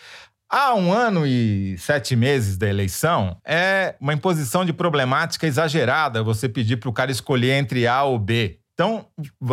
[0.49, 6.49] Há um ano e sete meses da eleição, é uma imposição de problemática exagerada você
[6.49, 8.61] pedir para o cara escolher entre A ou B.
[8.75, 9.07] Então,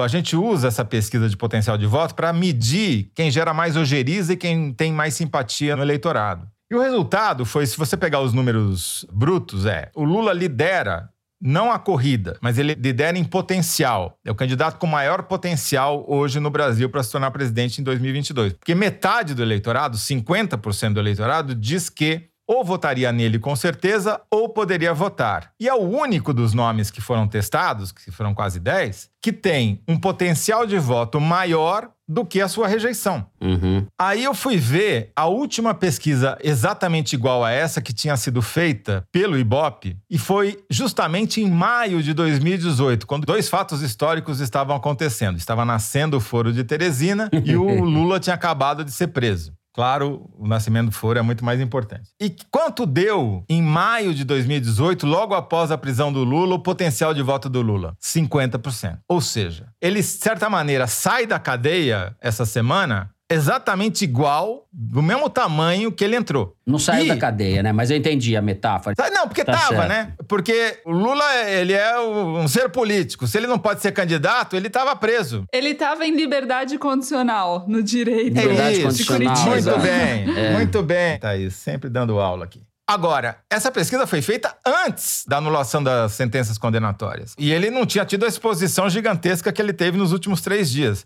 [0.04, 4.34] a gente usa essa pesquisa de potencial de voto para medir quem gera mais ojeriza
[4.34, 6.48] e quem tem mais simpatia no eleitorado.
[6.70, 11.10] E o resultado foi, se você pegar os números brutos, é o Lula lidera
[11.44, 14.18] não a corrida, mas ele lidera em potencial.
[14.24, 18.54] É o candidato com maior potencial hoje no Brasil para se tornar presidente em 2022.
[18.54, 24.50] Porque metade do eleitorado, 50% do eleitorado, diz que ou votaria nele com certeza ou
[24.50, 25.52] poderia votar.
[25.60, 29.82] E é o único dos nomes que foram testados, que foram quase 10, que tem
[29.88, 33.26] um potencial de voto maior do que a sua rejeição.
[33.42, 33.86] Uhum.
[34.00, 39.04] Aí eu fui ver a última pesquisa exatamente igual a essa que tinha sido feita
[39.12, 45.38] pelo Ibope e foi justamente em maio de 2018, quando dois fatos históricos estavam acontecendo.
[45.38, 49.54] Estava nascendo o Foro de Teresina e o Lula tinha acabado de ser preso.
[49.74, 52.12] Claro, o nascimento do foro é muito mais importante.
[52.22, 57.14] E quanto deu em maio de 2018, logo após a prisão do Lula, o potencial
[57.14, 57.96] de voto do Lula?
[58.00, 59.00] 50%.
[59.08, 65.30] Ou seja, ele, de certa maneira, sai da cadeia essa semana exatamente igual, do mesmo
[65.30, 66.56] tamanho que ele entrou.
[66.66, 67.72] Não saiu E- da cadeia, né?
[67.72, 68.96] Mas eu entendi a metáfora.
[69.12, 69.90] Não, porque Tá tava, certo.
[69.90, 70.14] né?
[70.28, 73.26] Porque o Lula, ele é um ser político.
[73.28, 75.46] Se ele não pode ser candidato, ele tava preso.
[75.52, 78.98] Ele estava em liberdade condicional no direito Liberdade É isso.
[78.98, 79.48] de condicional.
[79.48, 80.54] Muito bem, É.
[80.54, 81.20] muito bem.
[81.20, 82.62] Thaís, sempre dando aula aqui.
[82.86, 87.34] Agora, essa pesquisa foi feita antes da anulação das sentenças condenatórias.
[87.40, 91.06] E ele não tinha tido a exposição gigantesca que ele teve nos últimos três dias.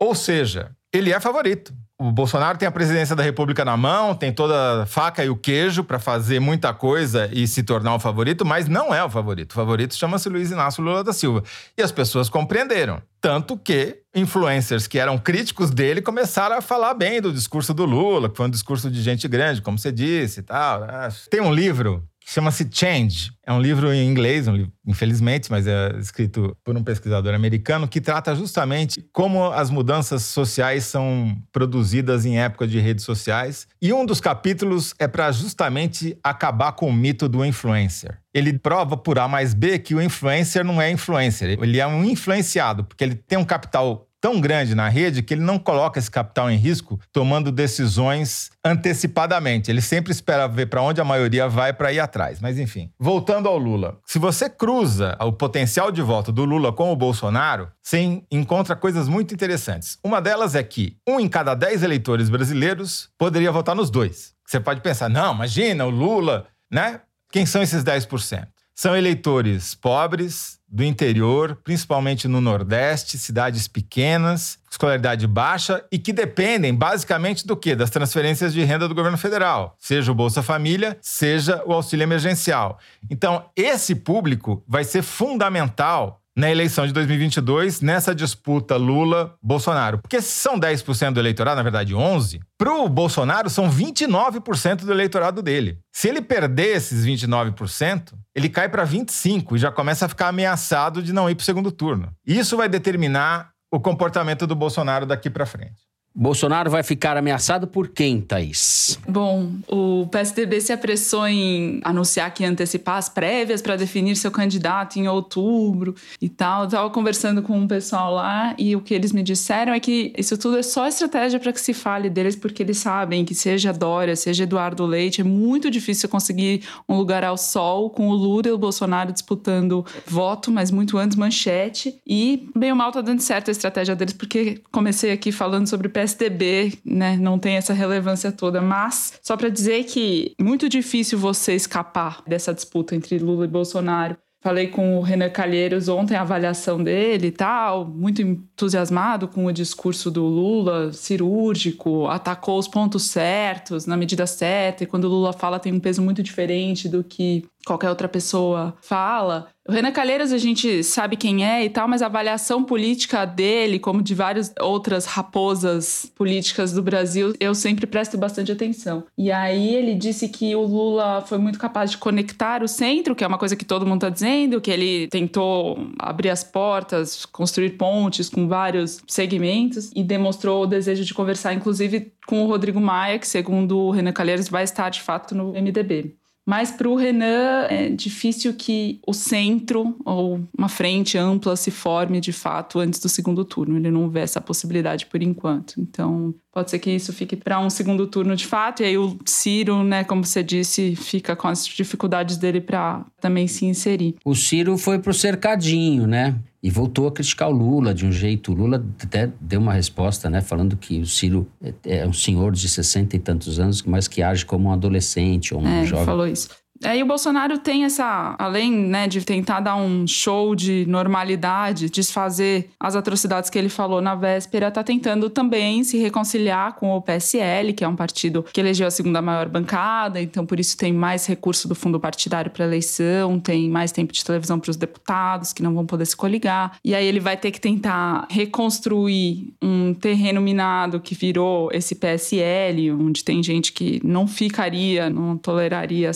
[0.00, 1.72] Ou seja, ele é favorito.
[2.00, 5.36] O Bolsonaro tem a presidência da República na mão, tem toda a faca e o
[5.36, 9.50] queijo para fazer muita coisa e se tornar o favorito, mas não é o favorito.
[9.50, 11.42] O favorito chama-se Luiz Inácio Lula da Silva.
[11.76, 13.02] E as pessoas compreenderam.
[13.20, 18.30] Tanto que influencers que eram críticos dele começaram a falar bem do discurso do Lula,
[18.30, 20.80] que foi um discurso de gente grande, como você disse e tal.
[20.82, 21.08] né?
[21.28, 23.32] Tem um livro chama-se Change.
[23.46, 27.88] É um livro em inglês, um livro, infelizmente, mas é escrito por um pesquisador americano
[27.88, 33.66] que trata justamente como as mudanças sociais são produzidas em época de redes sociais.
[33.80, 38.18] E um dos capítulos é para justamente acabar com o mito do influencer.
[38.34, 42.04] Ele prova por A mais B que o influencer não é influencer, ele é um
[42.04, 46.10] influenciado, porque ele tem um capital tão grande na rede que ele não coloca esse
[46.10, 49.70] capital em risco tomando decisões antecipadamente.
[49.70, 52.40] Ele sempre espera ver para onde a maioria vai para ir atrás.
[52.40, 53.98] Mas enfim, voltando ao Lula.
[54.04, 59.08] Se você cruza o potencial de voto do Lula com o Bolsonaro, você encontra coisas
[59.08, 59.98] muito interessantes.
[60.02, 64.34] Uma delas é que um em cada dez eleitores brasileiros poderia votar nos dois.
[64.46, 67.00] Você pode pensar, não, imagina o Lula, né?
[67.30, 68.48] Quem são esses 10%?
[68.74, 76.74] São eleitores pobres, do interior, principalmente no Nordeste, cidades pequenas, escolaridade baixa e que dependem
[76.74, 77.74] basicamente do quê?
[77.74, 82.78] Das transferências de renda do governo federal, seja o Bolsa Família, seja o auxílio emergencial.
[83.10, 89.98] Então, esse público vai ser fundamental na eleição de 2022, nessa disputa Lula-Bolsonaro.
[89.98, 95.42] Porque são 10% do eleitorado, na verdade 11%, para o Bolsonaro são 29% do eleitorado
[95.42, 95.80] dele.
[95.92, 101.02] Se ele perder esses 29%, ele cai para 25% e já começa a ficar ameaçado
[101.02, 102.12] de não ir para o segundo turno.
[102.24, 105.87] Isso vai determinar o comportamento do Bolsonaro daqui para frente.
[106.14, 108.98] Bolsonaro vai ficar ameaçado por quem, Thaís?
[109.08, 114.30] Bom, o PSDB se apressou em anunciar que ia antecipar as prévias para definir seu
[114.30, 116.64] candidato em outubro e tal.
[116.64, 120.12] Eu tava conversando com um pessoal lá e o que eles me disseram é que
[120.18, 123.72] isso tudo é só estratégia para que se fale deles, porque eles sabem que seja
[123.72, 128.48] Dória, seja Eduardo Leite, é muito difícil conseguir um lugar ao sol com o Lula
[128.48, 132.00] e o Bolsonaro disputando voto, mas muito antes manchete.
[132.06, 135.88] E bem ou mal tá dando certo a estratégia deles, porque comecei aqui falando sobre
[135.98, 137.16] PSDB, né?
[137.16, 142.54] Não tem essa relevância toda, mas só para dizer que muito difícil você escapar dessa
[142.54, 144.16] disputa entre Lula e Bolsonaro.
[144.40, 149.52] Falei com o Renan Calheiros ontem a avaliação dele e tal, muito entusiasmado com o
[149.52, 155.32] discurso do Lula, cirúrgico, atacou os pontos certos, na medida certa, e quando o Lula
[155.32, 159.48] fala tem um peso muito diferente do que qualquer outra pessoa fala.
[159.68, 163.78] O Renan Calheiros a gente sabe quem é e tal, mas a avaliação política dele,
[163.78, 169.04] como de várias outras raposas políticas do Brasil, eu sempre presto bastante atenção.
[169.16, 173.22] E aí ele disse que o Lula foi muito capaz de conectar o centro, que
[173.22, 177.76] é uma coisa que todo mundo está dizendo, que ele tentou abrir as portas, construir
[177.76, 183.18] pontes com vários segmentos e demonstrou o desejo de conversar, inclusive, com o Rodrigo Maia,
[183.18, 186.17] que segundo o Renan Calheiros vai estar de fato no MDB.
[186.48, 192.22] Mas para o Renan é difícil que o centro ou uma frente ampla se forme
[192.22, 193.76] de fato antes do segundo turno.
[193.76, 195.78] Ele não vê essa possibilidade por enquanto.
[195.78, 198.82] Então pode ser que isso fique para um segundo turno de fato.
[198.82, 203.46] E aí o Ciro, né, como você disse, fica com as dificuldades dele para também
[203.46, 204.16] se inserir.
[204.24, 206.34] O Ciro foi pro cercadinho, né?
[206.60, 208.50] E voltou a criticar o Lula de um jeito.
[208.50, 210.40] O Lula até deu uma resposta, né?
[210.40, 214.22] Falando que o Ciro é é um senhor de 60 e tantos anos, mas que
[214.22, 216.04] age como um adolescente ou um É, ele jovem.
[216.04, 216.48] falou isso.
[216.84, 222.70] Aí o Bolsonaro tem essa, além né, de tentar dar um show de normalidade, desfazer
[222.78, 227.72] as atrocidades que ele falou na véspera, tá tentando também se reconciliar com o PSL,
[227.72, 231.26] que é um partido que elegeu a segunda maior bancada, então por isso tem mais
[231.26, 235.62] recurso do fundo partidário para eleição, tem mais tempo de televisão para os deputados que
[235.62, 236.78] não vão poder se coligar.
[236.84, 242.92] E aí ele vai ter que tentar reconstruir um terreno minado que virou esse PSL,
[242.92, 246.12] onde tem gente que não ficaria, não toleraria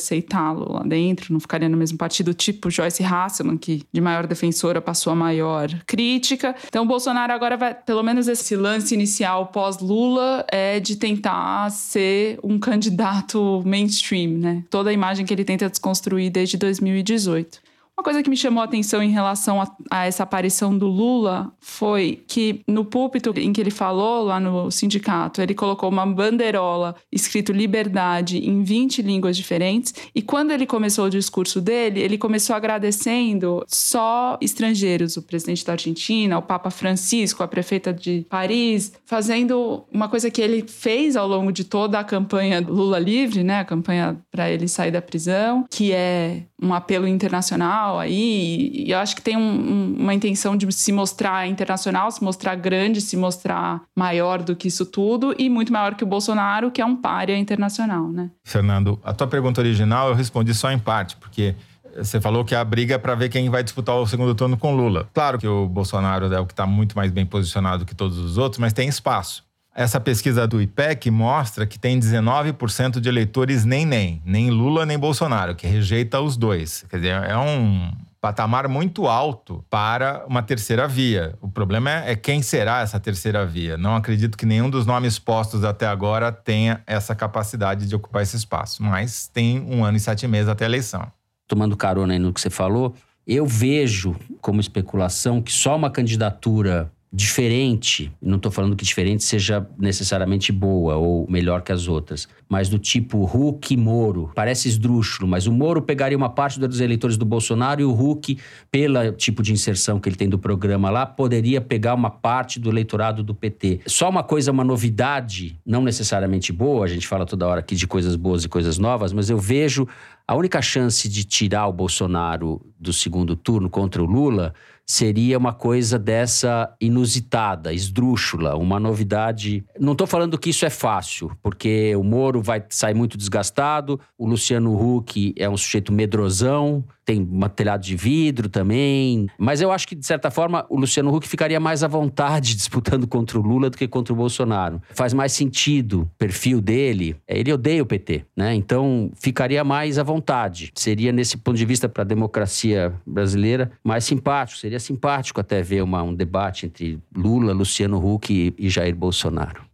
[0.53, 4.81] aceitá-lo lá dentro, não ficaria no mesmo partido, tipo Joyce Hasselman, que de maior defensora
[4.81, 6.55] passou a maior crítica.
[6.69, 12.59] Então, Bolsonaro agora vai, pelo menos esse lance inicial pós-Lula, é de tentar ser um
[12.59, 14.65] candidato mainstream, né?
[14.71, 17.72] Toda a imagem que ele tenta desconstruir desde 2018.
[17.99, 21.53] Uma coisa que me chamou a atenção em relação a, a, essa aparição do Lula
[21.61, 26.97] foi que no púlpito em que ele falou lá no sindicato, ele colocou uma bandeirola
[27.13, 29.95] escrito liberdade em 20 línguas diferentes.
[30.15, 35.73] E quando ele começou o discurso dele, ele começou agradecendo só estrangeiros, o presidente da
[35.73, 41.29] Argentina, o Papa Francisco, a prefeita de Paris, fazendo uma coisa que ele fez ao
[41.29, 45.67] longo de toda a campanha Lula livre, né, a campanha para ele sair da prisão,
[45.71, 50.57] que é um apelo internacional aí, e eu acho que tem um, um, uma intenção
[50.57, 55.49] de se mostrar internacional, se mostrar grande, se mostrar maior do que isso tudo, e
[55.49, 58.31] muito maior que o Bolsonaro, que é um párea internacional, né?
[58.45, 61.55] Fernando, a tua pergunta original eu respondi só em parte, porque
[61.97, 64.75] você falou que a briga é para ver quem vai disputar o segundo turno com
[64.75, 65.09] Lula.
[65.13, 68.39] Claro que o Bolsonaro é o que está muito mais bem posicionado que todos os
[68.39, 69.45] outros, mas tem espaço.
[69.75, 74.99] Essa pesquisa do IPEC mostra que tem 19% de eleitores nem nem, nem Lula nem
[74.99, 76.85] Bolsonaro, que rejeita os dois.
[76.91, 81.35] Quer dizer, é um patamar muito alto para uma terceira via.
[81.41, 83.77] O problema é, é, quem será essa terceira via.
[83.77, 88.37] Não acredito que nenhum dos nomes postos até agora tenha essa capacidade de ocupar esse
[88.37, 91.11] espaço, mas tem um ano e sete meses até a eleição.
[91.49, 92.95] Tomando carona aí no que você falou,
[93.27, 99.69] eu vejo como especulação que só uma candidatura diferente, não estou falando que diferente seja
[99.79, 104.31] necessariamente boa ou melhor que as outras, mas do tipo Huck e Moro.
[104.35, 108.39] Parece esdrúxulo, mas o Moro pegaria uma parte dos eleitores do Bolsonaro e o Huck,
[108.71, 112.71] pelo tipo de inserção que ele tem do programa lá, poderia pegar uma parte do
[112.71, 113.81] eleitorado do PT.
[113.87, 117.87] Só uma coisa, uma novidade, não necessariamente boa, a gente fala toda hora aqui de
[117.87, 119.87] coisas boas e coisas novas, mas eu vejo
[120.27, 124.55] a única chance de tirar o Bolsonaro do segundo turno contra o Lula
[124.87, 129.65] seria uma coisa dessa inusitada, esdrúxula, uma novidade.
[129.79, 134.27] Não estou falando que isso é fácil, porque o Moro vai sair muito desgastado, o
[134.27, 139.27] Luciano Huck é um sujeito medrosão, tem telhado de vidro também.
[139.39, 143.07] Mas eu acho que, de certa forma, o Luciano Huck ficaria mais à vontade disputando
[143.07, 144.81] contra o Lula do que contra o Bolsonaro.
[144.91, 147.17] Faz mais sentido o perfil dele.
[147.27, 148.55] Ele odeia o PT, né?
[148.55, 150.73] Então ficaria mais à vontade.
[150.75, 154.61] Seria, nesse ponto de vista, para a democracia brasileira, mais simpático.
[154.61, 159.72] Seria simpático até ver uma, um debate entre Lula, Luciano Huck e Jair Bolsonaro.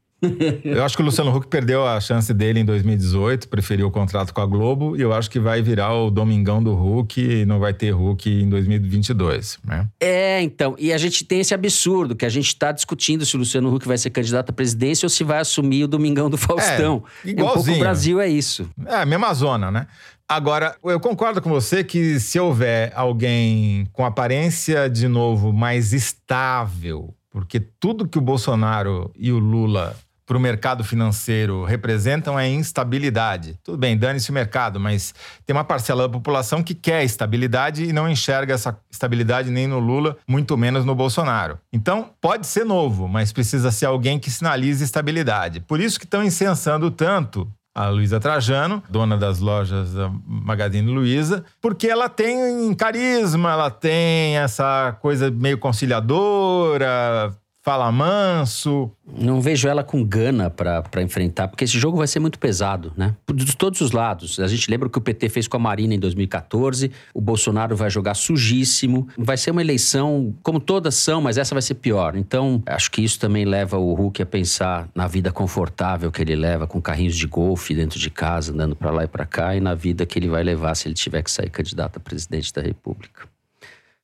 [0.64, 4.35] Eu acho que o Luciano Huck perdeu a chance dele em 2018, preferiu o contrato
[4.35, 7.61] com a Globo, e eu acho que vai virar o Domingão do Huck e não
[7.61, 9.87] vai ter Huck em 2022, né?
[10.01, 13.39] É, então, e a gente tem esse absurdo, que a gente está discutindo se o
[13.39, 17.05] Luciano Huck vai ser candidato à presidência ou se vai assumir o Domingão do Faustão.
[17.25, 17.39] É, igualzinho.
[17.39, 18.69] É um pouco o Brasil é isso.
[18.87, 19.87] É, a mesma zona, né?
[20.29, 27.14] Agora, eu concordo com você que se houver alguém com aparência, de novo, mais estável,
[27.31, 29.97] porque tudo que o Bolsonaro e o Lula
[30.29, 33.59] para o mercado financeiro representam é instabilidade.
[33.64, 35.14] Tudo bem, dane-se o mercado, mas
[35.47, 39.79] tem uma parcela da população que quer estabilidade e não enxerga essa estabilidade nem no
[39.79, 41.59] Lula, muito menos no Bolsonaro.
[41.72, 45.61] Então, pode ser novo, mas precisa ser alguém que sinalize estabilidade.
[45.61, 51.45] Por isso que estão incensando tanto a Luísa Trajano, dona das lojas da Magazine Luiza,
[51.61, 57.33] porque ela tem carisma, ela tem essa coisa meio conciliadora,
[57.69, 58.91] fala manso.
[59.07, 63.14] Não vejo ela com gana para enfrentar, porque esse jogo vai ser muito pesado, né?
[63.35, 64.41] De todos os lados.
[64.41, 67.77] A gente lembra o que o PT fez com a Marina em 2014, o Bolsonaro
[67.77, 69.07] vai jogar sujíssimo.
[69.19, 72.16] Vai ser uma eleição, como todas são, mas essa vai ser pior.
[72.16, 76.37] Então, acho que isso também leva o Hulk a pensar na vida confortável que ele
[76.37, 79.61] leva, com carrinhos de golfe dentro de casa, andando para lá e para cá, e
[79.61, 82.62] na vida que ele vai levar se ele tiver que sair candidato a presidente da
[82.62, 83.29] República.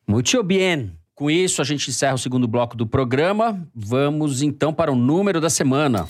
[0.07, 0.93] Muito bem.
[1.15, 3.65] Com isso, a gente encerra o segundo bloco do programa.
[3.73, 6.09] Vamos então para o número da semana.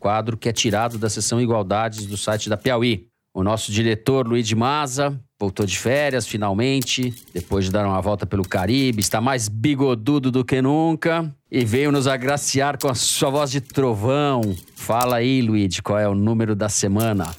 [0.00, 3.08] Quadro que é tirado da seção Igualdades do site da Piauí.
[3.34, 8.24] O nosso diretor Luiz de Maza voltou de férias finalmente, depois de dar uma volta
[8.24, 13.28] pelo Caribe, está mais bigodudo do que nunca e veio nos agraciar com a sua
[13.28, 14.40] voz de trovão.
[14.74, 17.34] Fala aí, Luiz, qual é o número da semana?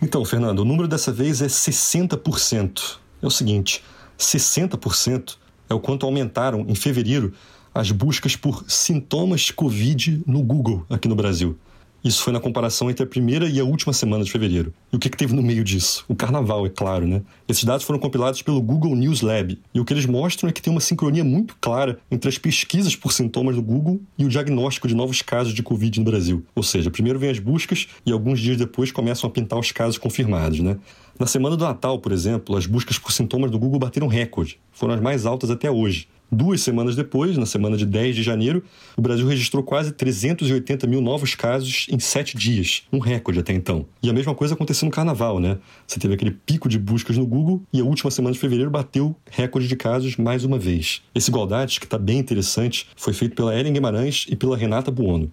[0.00, 2.98] Então, Fernando, o número dessa vez é 60%.
[3.22, 3.82] É o seguinte,
[4.18, 5.36] 60%
[5.68, 7.32] é o quanto aumentaram em fevereiro
[7.74, 11.58] as buscas por sintomas Covid no Google aqui no Brasil.
[12.06, 14.72] Isso foi na comparação entre a primeira e a última semana de fevereiro.
[14.92, 16.04] E o que, que teve no meio disso?
[16.06, 17.20] O carnaval, é claro, né?
[17.48, 19.58] Esses dados foram compilados pelo Google News Lab.
[19.74, 22.94] E o que eles mostram é que tem uma sincronia muito clara entre as pesquisas
[22.94, 26.46] por sintomas do Google e o diagnóstico de novos casos de Covid no Brasil.
[26.54, 29.98] Ou seja, primeiro vem as buscas e alguns dias depois começam a pintar os casos
[29.98, 30.76] confirmados, né?
[31.18, 34.60] Na semana do Natal, por exemplo, as buscas por sintomas do Google bateram recorde.
[34.70, 36.08] Foram as mais altas até hoje.
[36.30, 38.62] Duas semanas depois, na semana de 10 de janeiro,
[38.96, 43.86] o Brasil registrou quase 380 mil novos casos em sete dias, um recorde até então.
[44.02, 45.56] E a mesma coisa aconteceu no carnaval, né?
[45.86, 49.16] Você teve aquele pico de buscas no Google e a última semana de fevereiro bateu
[49.30, 51.00] recorde de casos mais uma vez.
[51.14, 55.30] Esse Igualdade, que está bem interessante, foi feito pela Ellen Guimarães e pela Renata Buono.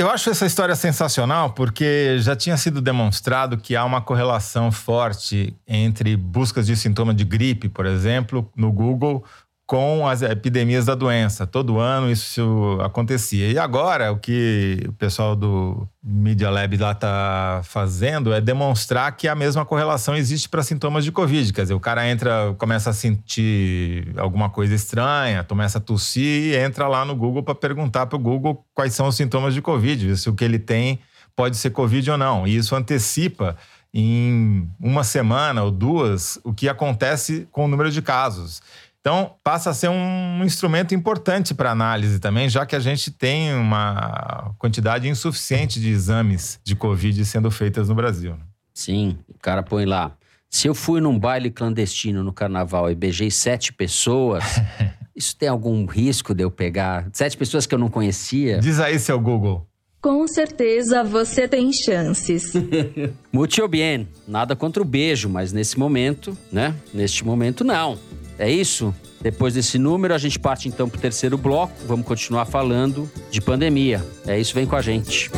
[0.00, 5.54] Eu acho essa história sensacional porque já tinha sido demonstrado que há uma correlação forte
[5.68, 9.22] entre buscas de sintoma de gripe, por exemplo, no Google,
[9.70, 11.46] com as epidemias da doença.
[11.46, 13.52] Todo ano isso acontecia.
[13.52, 19.28] E agora, o que o pessoal do Media Lab lá está fazendo é demonstrar que
[19.28, 21.52] a mesma correlação existe para sintomas de Covid.
[21.52, 26.56] Quer dizer, o cara entra, começa a sentir alguma coisa estranha, começa a tossir e
[26.56, 30.16] entra lá no Google para perguntar para o Google quais são os sintomas de Covid,
[30.16, 30.98] se o que ele tem
[31.36, 32.44] pode ser Covid ou não.
[32.44, 33.56] E isso antecipa
[33.94, 38.60] em uma semana ou duas o que acontece com o número de casos.
[39.00, 43.54] Então, passa a ser um instrumento importante para análise também, já que a gente tem
[43.54, 48.32] uma quantidade insuficiente de exames de Covid sendo feitas no Brasil.
[48.32, 48.42] Né?
[48.74, 50.12] Sim, o cara põe lá.
[50.50, 54.44] Se eu fui num baile clandestino no carnaval e beijei sete pessoas,
[55.16, 57.08] isso tem algum risco de eu pegar?
[57.12, 58.58] Sete pessoas que eu não conhecia?
[58.58, 59.66] Diz aí, seu Google.
[60.02, 62.52] Com certeza você tem chances.
[63.32, 64.08] Muito bem.
[64.26, 66.74] Nada contra o beijo, mas nesse momento, né?
[66.92, 67.98] Neste momento, não.
[68.40, 68.94] É isso?
[69.20, 71.74] Depois desse número, a gente parte então para o terceiro bloco.
[71.86, 74.02] Vamos continuar falando de pandemia.
[74.26, 75.30] É isso, vem com a gente.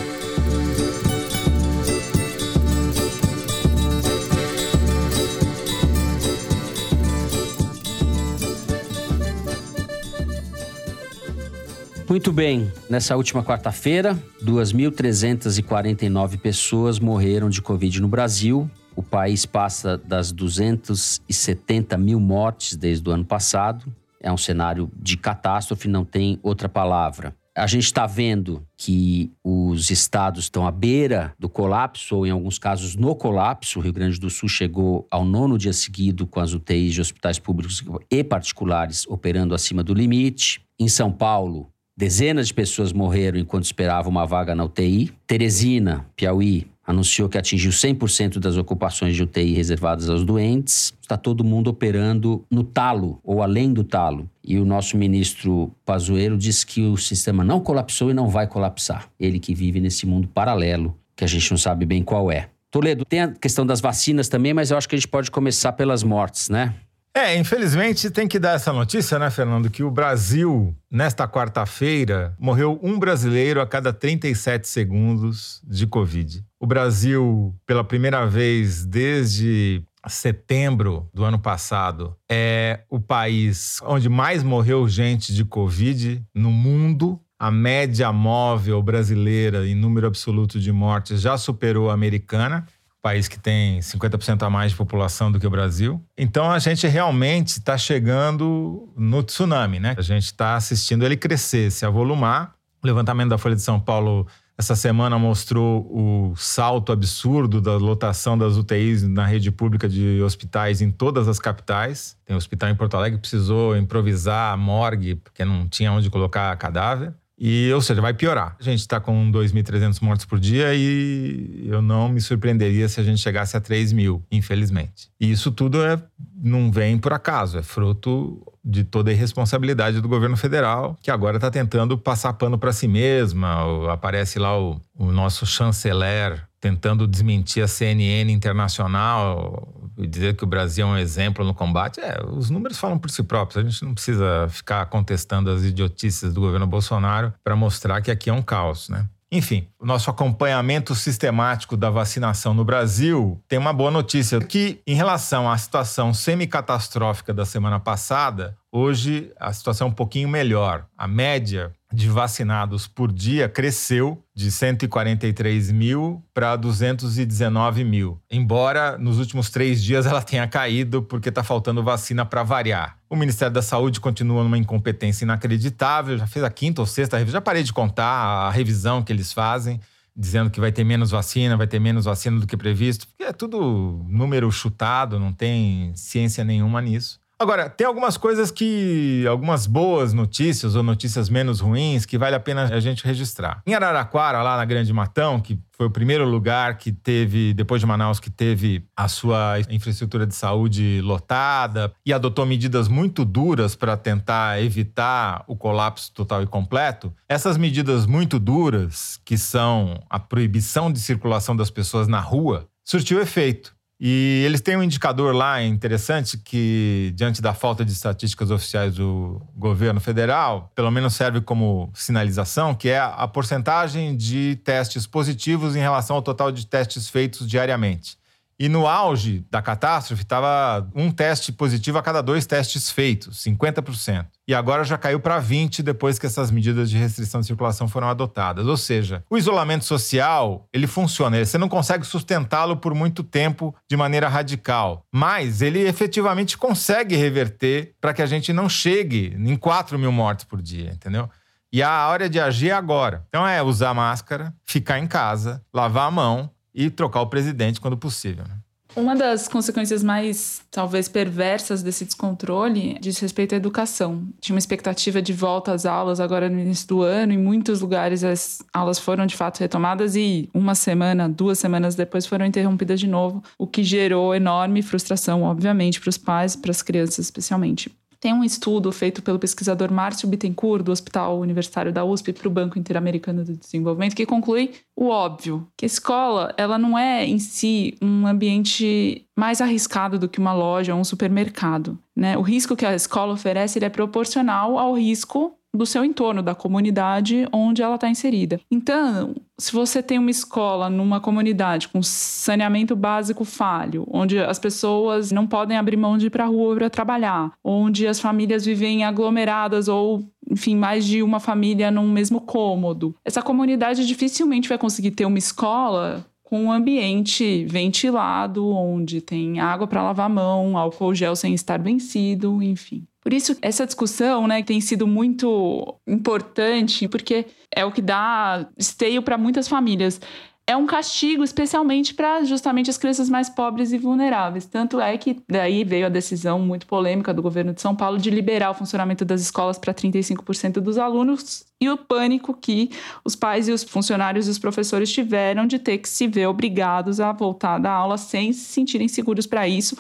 [12.09, 19.97] Muito bem, nessa última quarta-feira, 2.349 pessoas morreram de Covid no Brasil, o país passa
[19.97, 23.85] das 270 mil mortes desde o ano passado.
[24.21, 27.35] É um cenário de catástrofe, não tem outra palavra.
[27.55, 32.59] A gente está vendo que os estados estão à beira do colapso, ou em alguns
[32.59, 33.79] casos no colapso.
[33.79, 37.39] O Rio Grande do Sul chegou ao nono dia seguido com as UTIs de hospitais
[37.39, 40.65] públicos e particulares operando acima do limite.
[40.79, 45.13] Em São Paulo, dezenas de pessoas morreram enquanto esperavam uma vaga na UTI.
[45.27, 50.93] Teresina, Piauí, anunciou que atingiu 100% das ocupações de UTI reservadas aos doentes.
[51.01, 54.29] Está todo mundo operando no talo ou além do talo.
[54.43, 59.09] E o nosso ministro Pazuello disse que o sistema não colapsou e não vai colapsar.
[59.19, 62.49] Ele que vive nesse mundo paralelo, que a gente não sabe bem qual é.
[62.71, 65.73] Toledo, tem a questão das vacinas também, mas eu acho que a gente pode começar
[65.73, 66.75] pelas mortes, né?
[67.15, 69.69] É, infelizmente tem que dar essa notícia, né, Fernando?
[69.69, 76.43] Que o Brasil, nesta quarta-feira, morreu um brasileiro a cada 37 segundos de Covid.
[76.63, 84.45] O Brasil, pela primeira vez desde setembro do ano passado, é o país onde mais
[84.45, 87.21] morreu gente de Covid no mundo.
[87.37, 92.65] A média móvel brasileira em número absoluto de mortes já superou a americana
[93.03, 96.01] país que tem 50% a mais de população do que o Brasil.
[96.17, 99.97] Então a gente realmente está chegando no tsunami, né?
[99.99, 102.55] A gente está assistindo ele crescer, se avolumar.
[102.81, 104.27] O levantamento da Folha de São Paulo
[104.63, 110.81] essa semana mostrou o salto absurdo da lotação das UTIs na rede pública de hospitais
[110.81, 112.17] em todas as capitais.
[112.25, 116.09] Tem um hospital em Porto Alegre que precisou improvisar a morgue porque não tinha onde
[116.09, 117.13] colocar cadáver.
[117.37, 118.55] E, ou seja, vai piorar.
[118.61, 123.03] A gente está com 2.300 mortes por dia e eu não me surpreenderia se a
[123.03, 125.11] gente chegasse a 3 mil, infelizmente.
[125.19, 126.01] E isso tudo é,
[126.41, 131.37] não vem por acaso, é fruto de toda a irresponsabilidade do governo federal, que agora
[131.37, 133.93] está tentando passar pano para si mesma.
[133.93, 140.47] Aparece lá o, o nosso chanceler tentando desmentir a CNN internacional e dizer que o
[140.47, 143.65] Brasil é um exemplo no combate, é, os números falam por si próprios.
[143.65, 148.31] A gente não precisa ficar contestando as idiotices do governo Bolsonaro para mostrar que aqui
[148.31, 149.09] é um caos, né?
[149.35, 154.95] Enfim, o nosso acompanhamento sistemático da vacinação no Brasil tem uma boa notícia, que em
[154.95, 160.85] relação à situação semi-catastrófica da semana passada, hoje a situação é um pouquinho melhor.
[160.99, 168.21] A média de vacinados por dia cresceu de 143 mil para 219 mil.
[168.31, 172.97] Embora nos últimos três dias ela tenha caído porque está faltando vacina para variar.
[173.09, 176.17] O Ministério da Saúde continua numa incompetência inacreditável.
[176.17, 179.33] Já fez a quinta ou sexta revisão, já parei de contar a revisão que eles
[179.33, 179.81] fazem,
[180.17, 183.33] dizendo que vai ter menos vacina, vai ter menos vacina do que previsto, porque é
[183.33, 187.22] tudo número chutado, não tem ciência nenhuma nisso.
[187.43, 189.27] Agora, tem algumas coisas que.
[189.29, 193.61] algumas boas notícias ou notícias menos ruins que vale a pena a gente registrar.
[193.67, 197.87] Em Araraquara, lá na Grande Matão, que foi o primeiro lugar que teve, depois de
[197.87, 203.97] Manaus, que teve a sua infraestrutura de saúde lotada e adotou medidas muito duras para
[203.97, 207.13] tentar evitar o colapso total e completo.
[207.29, 213.21] Essas medidas muito duras, que são a proibição de circulação das pessoas na rua, surtiu
[213.21, 213.75] efeito.
[214.05, 219.41] E eles têm um indicador lá interessante que, diante da falta de estatísticas oficiais do
[219.55, 225.79] governo federal, pelo menos serve como sinalização, que é a porcentagem de testes positivos em
[225.79, 228.19] relação ao total de testes feitos diariamente.
[228.63, 234.27] E no auge da catástrofe, estava um teste positivo a cada dois testes feitos, 50%.
[234.47, 238.09] E agora já caiu para 20% depois que essas medidas de restrição de circulação foram
[238.09, 238.65] adotadas.
[238.69, 241.45] Ou seja, o isolamento social, ele funciona.
[241.45, 245.05] Você não consegue sustentá-lo por muito tempo de maneira radical.
[245.11, 250.45] Mas ele efetivamente consegue reverter para que a gente não chegue em 4 mil mortes
[250.45, 251.29] por dia, entendeu?
[251.73, 253.25] E a hora de agir é agora.
[253.29, 257.97] Então é usar máscara, ficar em casa, lavar a mão e trocar o presidente quando
[257.97, 258.45] possível.
[258.45, 258.57] Né?
[258.95, 264.29] Uma das consequências mais, talvez, perversas desse descontrole diz respeito à educação.
[264.39, 268.23] Tinha uma expectativa de volta às aulas agora no início do ano, em muitos lugares
[268.23, 273.07] as aulas foram de fato retomadas e uma semana, duas semanas depois foram interrompidas de
[273.07, 277.91] novo, o que gerou enorme frustração, obviamente, para os pais, para as crianças especialmente.
[278.23, 282.53] Tem um estudo feito pelo pesquisador Márcio Bittencourt, do Hospital Universitário da USP, para o
[282.53, 287.41] Banco Interamericano de Desenvolvimento, que conclui o óbvio, que a escola ela não é em
[287.41, 291.99] si um ambiente mais arriscado do que uma loja ou um supermercado.
[292.15, 292.39] Né?
[292.39, 297.47] O risco que a escola oferece é proporcional ao risco do seu entorno, da comunidade
[297.53, 298.61] onde ela está inserida.
[298.71, 305.33] Então, se você tem uma escola numa comunidade com saneamento básico falho, onde as pessoas
[305.33, 309.05] não podem abrir mão de ir para a rua para trabalhar, onde as famílias vivem
[309.05, 313.15] aglomeradas ou enfim, mais de uma família num mesmo cômodo.
[313.25, 319.87] Essa comunidade dificilmente vai conseguir ter uma escola com um ambiente ventilado, onde tem água
[319.87, 323.07] para lavar a mão, álcool gel sem estar vencido, enfim.
[323.23, 329.23] Por isso, essa discussão né, tem sido muito importante, porque é o que dá esteio
[329.23, 330.21] para muitas famílias
[330.67, 334.65] é um castigo especialmente para justamente as crianças mais pobres e vulneráveis.
[334.65, 338.31] Tanto é que daí veio a decisão muito polêmica do governo de São Paulo de
[338.31, 342.91] liberar o funcionamento das escolas para 35% dos alunos e o pânico que
[343.25, 347.19] os pais e os funcionários e os professores tiveram de ter que se ver obrigados
[347.19, 349.97] a voltar da aula sem se sentirem seguros para isso.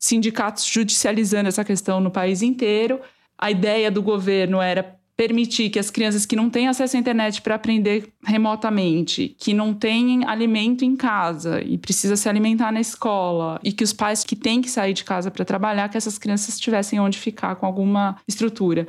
[0.00, 2.98] Sindicatos judicializando essa questão no país inteiro.
[3.38, 7.42] A ideia do governo era permitir que as crianças que não têm acesso à internet
[7.42, 13.60] para aprender remotamente, que não têm alimento em casa e precisa se alimentar na escola,
[13.62, 16.58] e que os pais que têm que sair de casa para trabalhar, que essas crianças
[16.58, 18.88] tivessem onde ficar com alguma estrutura.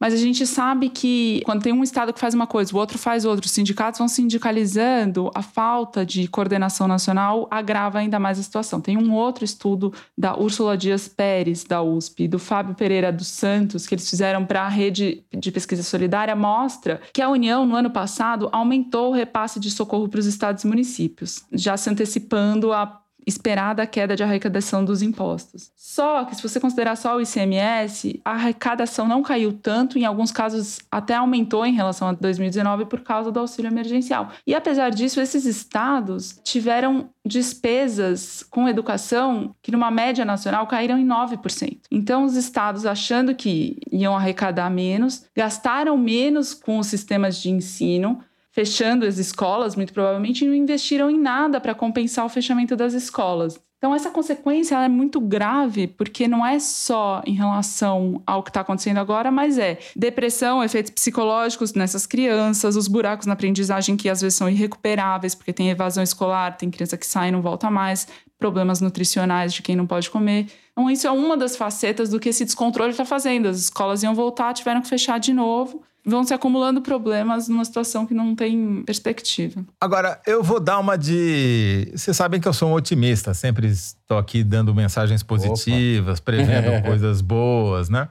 [0.00, 2.96] Mas a gente sabe que quando tem um Estado que faz uma coisa, o outro
[2.96, 8.42] faz outra, os sindicatos vão sindicalizando, a falta de coordenação nacional agrava ainda mais a
[8.42, 8.80] situação.
[8.80, 13.86] Tem um outro estudo da Úrsula Dias Pérez, da USP, do Fábio Pereira dos Santos,
[13.86, 17.90] que eles fizeram para a rede de pesquisa solidária, mostra que a União, no ano
[17.90, 23.00] passado, aumentou o repasse de socorro para os estados e municípios, já se antecipando a
[23.26, 25.70] esperada queda de arrecadação dos impostos.
[25.76, 30.30] Só que se você considerar só o ICMS, a arrecadação não caiu tanto, em alguns
[30.30, 34.30] casos até aumentou em relação a 2019 por causa do auxílio emergencial.
[34.46, 41.06] E apesar disso, esses estados tiveram despesas com educação que numa média nacional caíram em
[41.06, 41.78] 9%.
[41.90, 48.20] Então os estados achando que iam arrecadar menos, gastaram menos com os sistemas de ensino,
[48.52, 52.92] fechando as escolas, muito provavelmente, e não investiram em nada para compensar o fechamento das
[52.92, 53.60] escolas.
[53.80, 58.60] Então, essa consequência é muito grave, porque não é só em relação ao que está
[58.60, 64.20] acontecendo agora, mas é depressão, efeitos psicológicos nessas crianças, os buracos na aprendizagem que às
[64.20, 68.06] vezes são irrecuperáveis, porque tem evasão escolar, tem criança que sai e não volta mais,
[68.38, 70.48] problemas nutricionais de quem não pode comer.
[70.72, 73.48] Então, isso é uma das facetas do que esse descontrole está fazendo.
[73.48, 78.06] As escolas iam voltar, tiveram que fechar de novo vão se acumulando problemas numa situação
[78.06, 79.64] que não tem perspectiva.
[79.80, 81.90] Agora, eu vou dar uma de.
[81.94, 86.24] Vocês sabem que eu sou um otimista, sempre estou aqui dando mensagens positivas, Opa.
[86.24, 88.08] prevendo coisas boas, né?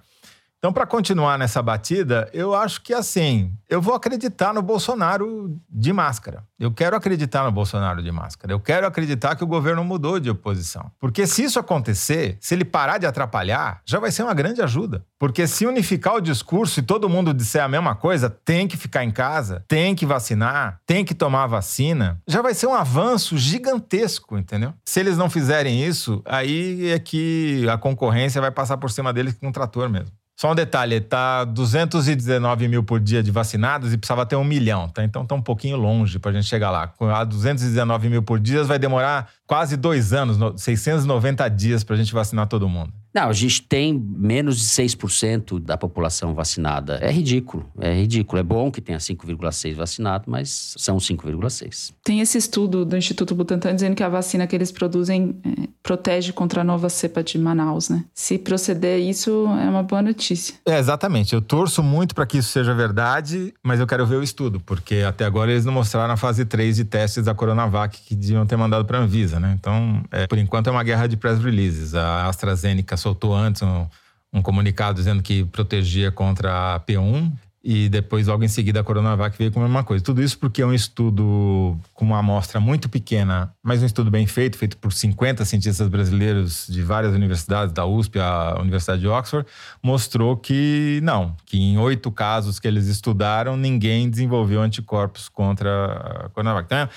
[0.60, 5.94] Então, para continuar nessa batida, eu acho que assim, eu vou acreditar no Bolsonaro de
[5.94, 6.44] máscara.
[6.60, 8.52] Eu quero acreditar no Bolsonaro de máscara.
[8.52, 10.92] Eu quero acreditar que o governo mudou de oposição.
[11.00, 15.06] Porque se isso acontecer, se ele parar de atrapalhar, já vai ser uma grande ajuda.
[15.18, 19.06] Porque se unificar o discurso e todo mundo disser a mesma coisa, tem que ficar
[19.06, 24.38] em casa, tem que vacinar, tem que tomar vacina, já vai ser um avanço gigantesco,
[24.38, 24.74] entendeu?
[24.84, 29.36] Se eles não fizerem isso, aí é que a concorrência vai passar por cima deles
[29.36, 30.20] com um trator mesmo.
[30.40, 34.88] Só um detalhe, tá 219 mil por dia de vacinados e precisava ter um milhão,
[34.88, 35.04] tá?
[35.04, 36.94] Então tá um pouquinho longe pra gente chegar lá.
[37.14, 42.48] A 219 mil por dia vai demorar quase dois anos, 690 dias pra gente vacinar
[42.48, 42.94] todo mundo.
[43.14, 47.00] Não, a gente tem menos de 6% da população vacinada.
[47.02, 48.40] É ridículo, é ridículo.
[48.40, 51.92] É bom que tenha 5,6 vacinado, mas são 5,6.
[52.04, 56.32] Tem esse estudo do Instituto Butantan dizendo que a vacina que eles produzem é, protege
[56.32, 58.06] contra a nova cepa de Manaus, né?
[58.14, 60.56] Se proceder isso, é uma boa notícia.
[60.66, 61.34] É, exatamente.
[61.34, 64.98] Eu torço muito para que isso seja verdade, mas eu quero ver o estudo, porque
[64.98, 68.56] até agora eles não mostraram a fase 3 de testes da Coronavac que deviam ter
[68.56, 69.56] mandado para a Anvisa, né?
[69.60, 71.96] Então, é, por enquanto é uma guerra de press releases.
[71.96, 73.88] A AstraZeneca soltou antes um,
[74.32, 77.32] um comunicado dizendo que protegia contra a P1
[77.62, 80.04] e depois, logo em seguida, a Coronavac veio com a mesma coisa.
[80.04, 84.26] Tudo isso porque é um estudo com uma amostra muito pequena, mas um estudo bem
[84.26, 89.46] feito, feito por 50 cientistas brasileiros de várias universidades, da USP, a Universidade de Oxford,
[89.84, 96.30] mostrou que não, que em oito casos que eles estudaram, ninguém desenvolveu anticorpos contra a
[96.30, 96.66] Coronavac.
[96.66, 96.88] Então,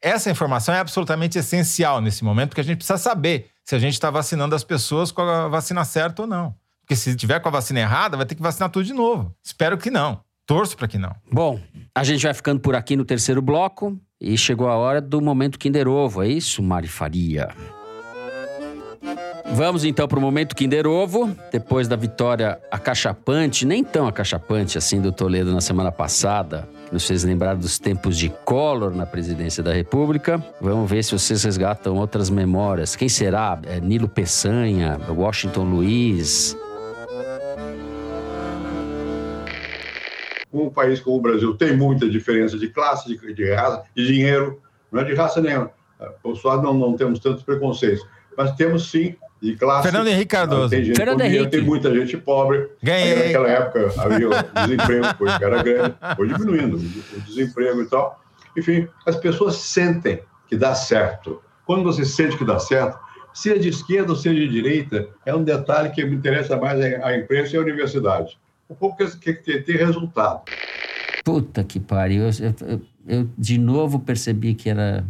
[0.00, 3.94] essa informação é absolutamente essencial nesse momento, porque a gente precisa saber se a gente
[3.94, 6.54] está vacinando as pessoas com a vacina certa ou não.
[6.80, 9.34] Porque se tiver com a vacina errada, vai ter que vacinar tudo de novo.
[9.42, 10.20] Espero que não.
[10.44, 11.14] Torço para que não.
[11.30, 11.60] Bom,
[11.94, 15.58] a gente vai ficando por aqui no terceiro bloco e chegou a hora do momento
[15.58, 17.48] Kinder Ovo, é isso, Mari Faria?
[19.54, 21.36] Vamos então para o momento Kinder Ovo.
[21.50, 27.24] Depois da vitória acachapante, nem tão acachapante assim do Toledo na semana passada, nos fez
[27.24, 30.44] lembrar dos tempos de Collor na presidência da República.
[30.60, 32.94] Vamos ver se vocês resgatam outras memórias.
[32.94, 33.58] Quem será?
[33.64, 36.56] É Nilo Peçanha, Washington Luiz,
[40.52, 44.60] um país como o Brasil tem muita diferença de classe, de, de raça, de dinheiro,
[44.90, 45.70] não é de raça nenhuma.
[46.22, 49.82] Por sorte, não, não temos tantos preconceitos, mas temos sim de classe.
[49.90, 50.70] Fernando Henrique Cardoso.
[50.70, 51.48] Tem gente Fernando Henrique.
[51.48, 52.68] tem muita gente pobre.
[52.82, 53.12] Ganhei.
[53.12, 54.32] Aí, naquela época havia o
[54.66, 58.22] desemprego, foi, era grande, foi diminuindo o desemprego e tal.
[58.56, 61.42] Enfim, as pessoas sentem que dá certo.
[61.66, 62.98] Quando você sente que dá certo,
[63.34, 67.16] seja de esquerda ou seja de direita, é um detalhe que me interessa mais a
[67.16, 68.38] imprensa e a universidade.
[68.68, 70.42] O povo quer, quer ter, ter resultado.
[71.24, 72.24] Puta que pariu.
[72.24, 75.04] Eu, eu- eu de novo percebi que era.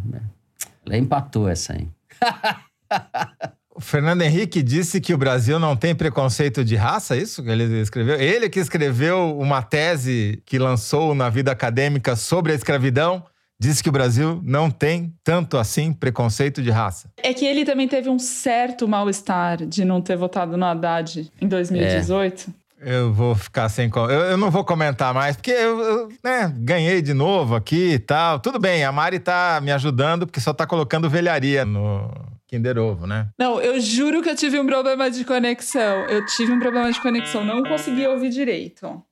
[0.87, 1.89] Ela empatou essa aí.
[3.75, 7.49] O Fernando Henrique disse que o Brasil não tem preconceito de raça, é isso que
[7.49, 8.21] ele escreveu?
[8.21, 13.25] Ele que escreveu uma tese que lançou na vida acadêmica sobre a escravidão,
[13.59, 17.11] disse que o Brasil não tem tanto assim preconceito de raça.
[17.17, 21.49] É que ele também teve um certo mal-estar de não ter votado no Haddad em
[21.49, 22.53] 2018.
[22.85, 23.91] Eu vou ficar sem.
[23.95, 27.99] Eu, eu não vou comentar mais, porque eu, eu, né, ganhei de novo aqui e
[27.99, 28.39] tal.
[28.39, 32.11] Tudo bem, a Mari tá me ajudando, porque só tá colocando velharia no
[32.53, 33.31] Kinder Ovo, né?
[33.39, 36.05] Não, eu juro que eu tive um problema de conexão.
[36.05, 39.03] Eu tive um problema de conexão, não consegui ouvir direito.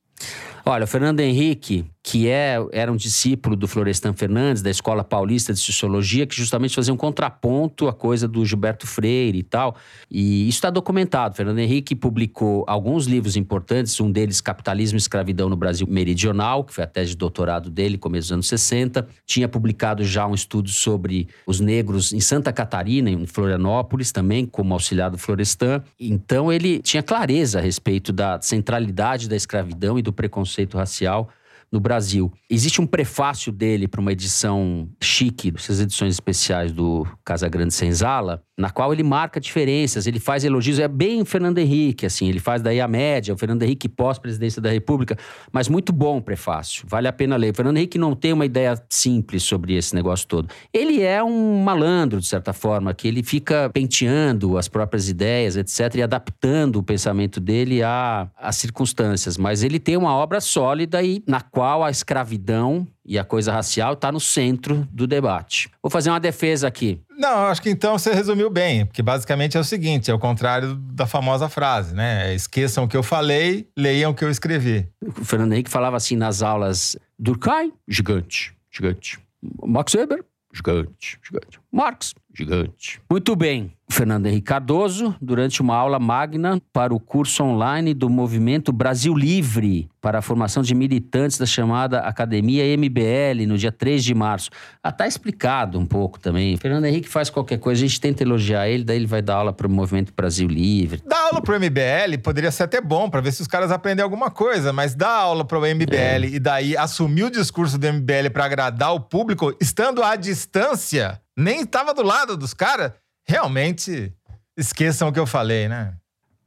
[0.64, 5.52] Olha, o Fernando Henrique, que é, era um discípulo do Florestan Fernandes, da Escola Paulista
[5.52, 9.76] de Sociologia, que justamente fazia um contraponto à coisa do Gilberto Freire e tal.
[10.10, 11.34] E isso está documentado.
[11.34, 16.74] Fernando Henrique publicou alguns livros importantes, um deles Capitalismo e Escravidão no Brasil Meridional, que
[16.74, 19.06] foi a tese de doutorado dele, começo dos anos 60.
[19.26, 24.74] Tinha publicado já um estudo sobre os negros em Santa Catarina, em Florianópolis, também, como
[24.74, 25.82] auxiliar do Florestan.
[25.98, 31.30] Então ele tinha clareza a respeito da centralidade da escravidão e do preconceito racial
[31.70, 32.32] no Brasil.
[32.48, 38.42] Existe um prefácio dele para uma edição chique, essas edições especiais do Casa Grande Senzala,
[38.60, 42.60] na qual ele marca diferenças, ele faz elogios, é bem Fernando Henrique, assim, ele faz
[42.60, 45.16] daí a média, o Fernando Henrique pós-presidência da República,
[45.50, 47.52] mas muito bom o prefácio, vale a pena ler.
[47.52, 50.48] O Fernando Henrique não tem uma ideia simples sobre esse negócio todo.
[50.72, 55.96] Ele é um malandro, de certa forma, que ele fica penteando as próprias ideias, etc.,
[55.96, 61.40] e adaptando o pensamento dele às circunstâncias, mas ele tem uma obra sólida e na
[61.40, 65.70] qual a escravidão e a coisa racial está no centro do debate.
[65.82, 67.00] Vou fazer uma defesa aqui.
[67.16, 70.74] Não, acho que então você resumiu bem, porque basicamente é o seguinte: é o contrário
[70.74, 72.34] da famosa frase, né?
[72.34, 74.88] Esqueçam o que eu falei, leiam o que eu escrevi.
[75.02, 79.18] O Fernando Henrique falava assim nas aulas: Durkheim, gigante, gigante.
[79.64, 81.60] Max Weber, gigante, gigante.
[81.72, 83.00] Marx, Gigante.
[83.10, 83.72] Muito bem.
[83.90, 89.90] Fernando Henrique Cardoso, durante uma aula magna para o curso online do Movimento Brasil Livre
[90.00, 94.48] para a formação de militantes da chamada Academia MBL no dia 3 de março.
[94.82, 96.56] Ah, tá explicado um pouco também.
[96.56, 99.52] Fernando Henrique faz qualquer coisa, a gente tenta elogiar ele, daí ele vai dar aula
[99.52, 101.02] para o Movimento Brasil Livre.
[101.04, 104.30] Dar aula pro MBL poderia ser até bom para ver se os caras aprendem alguma
[104.30, 106.20] coisa, mas dar aula pro MBL é.
[106.26, 111.62] e daí assumir o discurso do MBL para agradar o público, estando à distância, nem
[111.62, 112.92] estava do lado dos caras
[113.24, 114.12] realmente
[114.56, 115.94] esqueçam o que eu falei, né?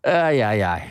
[0.06, 0.89] Ai, ai, ai.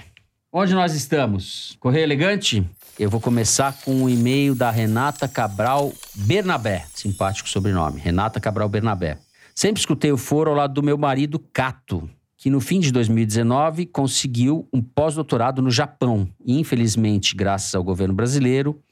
[0.53, 1.77] Onde nós estamos?
[1.79, 2.69] Correio Elegante?
[2.99, 6.85] Eu vou começar com um e-mail da Renata Cabral Bernabé.
[6.95, 8.01] Simpático sobrenome.
[8.01, 9.19] Renata Cabral Bernabé.
[9.55, 13.87] Sempre escutei o foro ao lado do meu marido, Cato, que no fim de 2019
[13.87, 16.29] conseguiu um pós-doutorado no Japão.
[16.45, 18.83] E, infelizmente, graças ao governo brasileiro,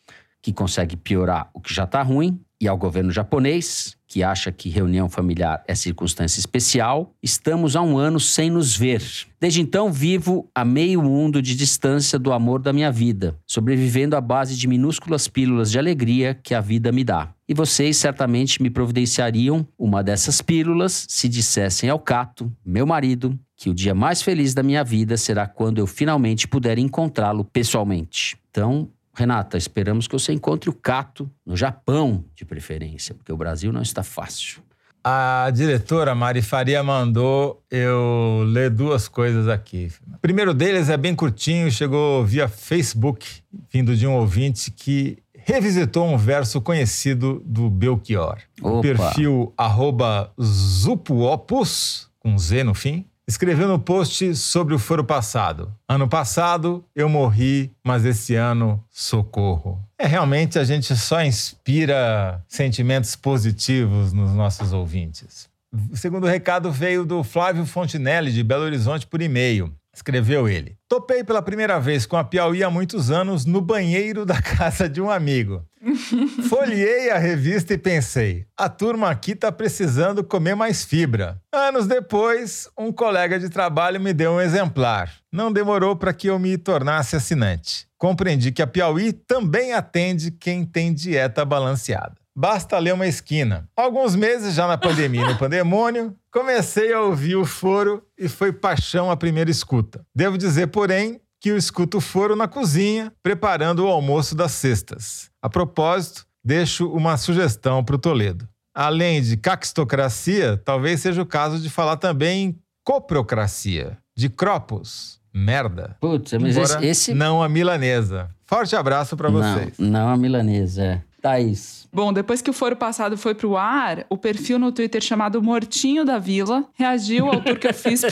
[0.40, 4.68] que consegue piorar o que já está ruim, e ao governo japonês, que acha que
[4.68, 9.00] reunião familiar é circunstância especial, estamos há um ano sem nos ver.
[9.40, 14.20] Desde então, vivo a meio mundo de distância do amor da minha vida, sobrevivendo à
[14.20, 17.32] base de minúsculas pílulas de alegria que a vida me dá.
[17.48, 23.70] E vocês certamente me providenciariam uma dessas pílulas se dissessem ao Cato, meu marido, que
[23.70, 28.36] o dia mais feliz da minha vida será quando eu finalmente puder encontrá-lo pessoalmente.
[28.50, 33.72] Então, Renata, esperamos que você encontre o Cato no Japão, de preferência, porque o Brasil
[33.72, 34.62] não está fácil.
[35.02, 39.90] A diretora Mari Faria mandou eu ler duas coisas aqui.
[40.14, 43.26] O primeiro deles é bem curtinho, chegou via Facebook,
[43.72, 48.38] vindo de um ouvinte que revisitou um verso conhecido do Belchior.
[48.60, 48.76] Opa.
[48.76, 55.72] O perfil arroba Zupuopus, com Z no fim, escreveu no post sobre o foro passado.
[55.88, 59.80] Ano passado eu morri, mas esse ano socorro.
[59.96, 65.48] É realmente a gente só inspira sentimentos positivos nos nossos ouvintes.
[65.92, 69.72] O segundo recado veio do Flávio Fontinelli, de Belo Horizonte, por e-mail.
[69.94, 70.76] Escreveu ele.
[70.88, 75.00] Topei pela primeira vez com a Piauí há muitos anos no banheiro da casa de
[75.00, 75.64] um amigo.
[76.48, 81.40] Folhei a revista e pensei: a turma aqui tá precisando comer mais fibra.
[81.52, 85.12] Anos depois, um colega de trabalho me deu um exemplar.
[85.32, 87.86] Não demorou para que eu me tornasse assinante.
[87.96, 92.19] Compreendi que a Piauí também atende quem tem dieta balanceada.
[92.36, 93.68] Basta ler uma esquina.
[93.76, 99.10] Alguns meses já na pandemia, no pandemônio, comecei a ouvir o foro e foi paixão
[99.10, 100.04] a primeira escuta.
[100.14, 105.30] Devo dizer, porém, que eu escuto o foro na cozinha, preparando o almoço das sextas.
[105.42, 108.48] A propósito, deixo uma sugestão para o Toledo.
[108.74, 115.96] Além de caquistocracia, talvez seja o caso de falar também em coprocracia, de cropos, merda.
[116.00, 118.30] Putz, mas esse, esse, Não a milanesa.
[118.46, 119.78] Forte abraço para vocês.
[119.78, 121.02] Não, não a milanesa, é.
[121.20, 121.88] Thaís.
[121.92, 126.04] Bom, depois que o foro passado foi pro ar, o perfil no Twitter chamado Mortinho
[126.04, 128.02] da Vila reagiu ao tour que eu fiz.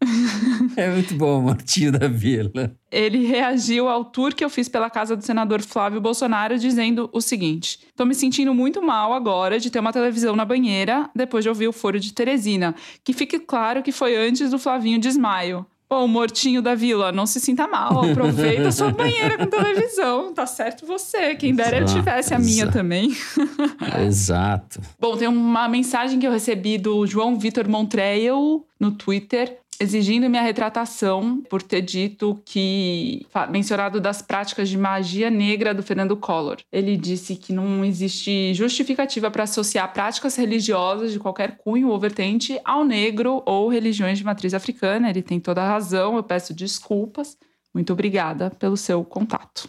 [0.76, 2.72] É muito bom, Martinho da Vila.
[2.90, 7.20] Ele reagiu ao tour que eu fiz pela casa do senador Flávio Bolsonaro, dizendo o
[7.20, 11.48] seguinte: Tô me sentindo muito mal agora de ter uma televisão na banheira depois de
[11.48, 12.74] ouvir o foro de Teresina.
[13.04, 15.66] Que fique claro que foi antes do Flavinho desmaio.
[15.88, 18.04] Pô, mortinho da vila, não se sinta mal.
[18.10, 20.34] Aproveita sua banheira com televisão.
[20.34, 21.34] Tá certo você.
[21.34, 22.72] Quem dera ele tivesse a minha exato.
[22.72, 23.16] também.
[24.06, 24.80] Exato.
[25.00, 30.42] Bom, tem uma mensagem que eu recebi do João Vitor Montreal no Twitter exigindo minha
[30.42, 36.58] retratação por ter dito que mencionado das práticas de magia negra do Fernando Collor.
[36.72, 42.60] Ele disse que não existe justificativa para associar práticas religiosas de qualquer cunho ou vertente
[42.64, 45.10] ao negro ou religiões de matriz africana.
[45.10, 47.36] Ele tem toda a razão, eu peço desculpas.
[47.72, 49.68] Muito obrigada pelo seu contato.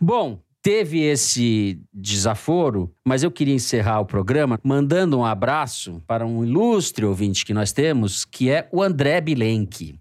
[0.00, 6.44] Bom, teve esse desaforo, mas eu queria encerrar o programa mandando um abraço para um
[6.44, 9.96] ilustre ouvinte que nós temos, que é o André Bilenque.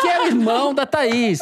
[0.00, 1.38] Que é o irmão da Thaís.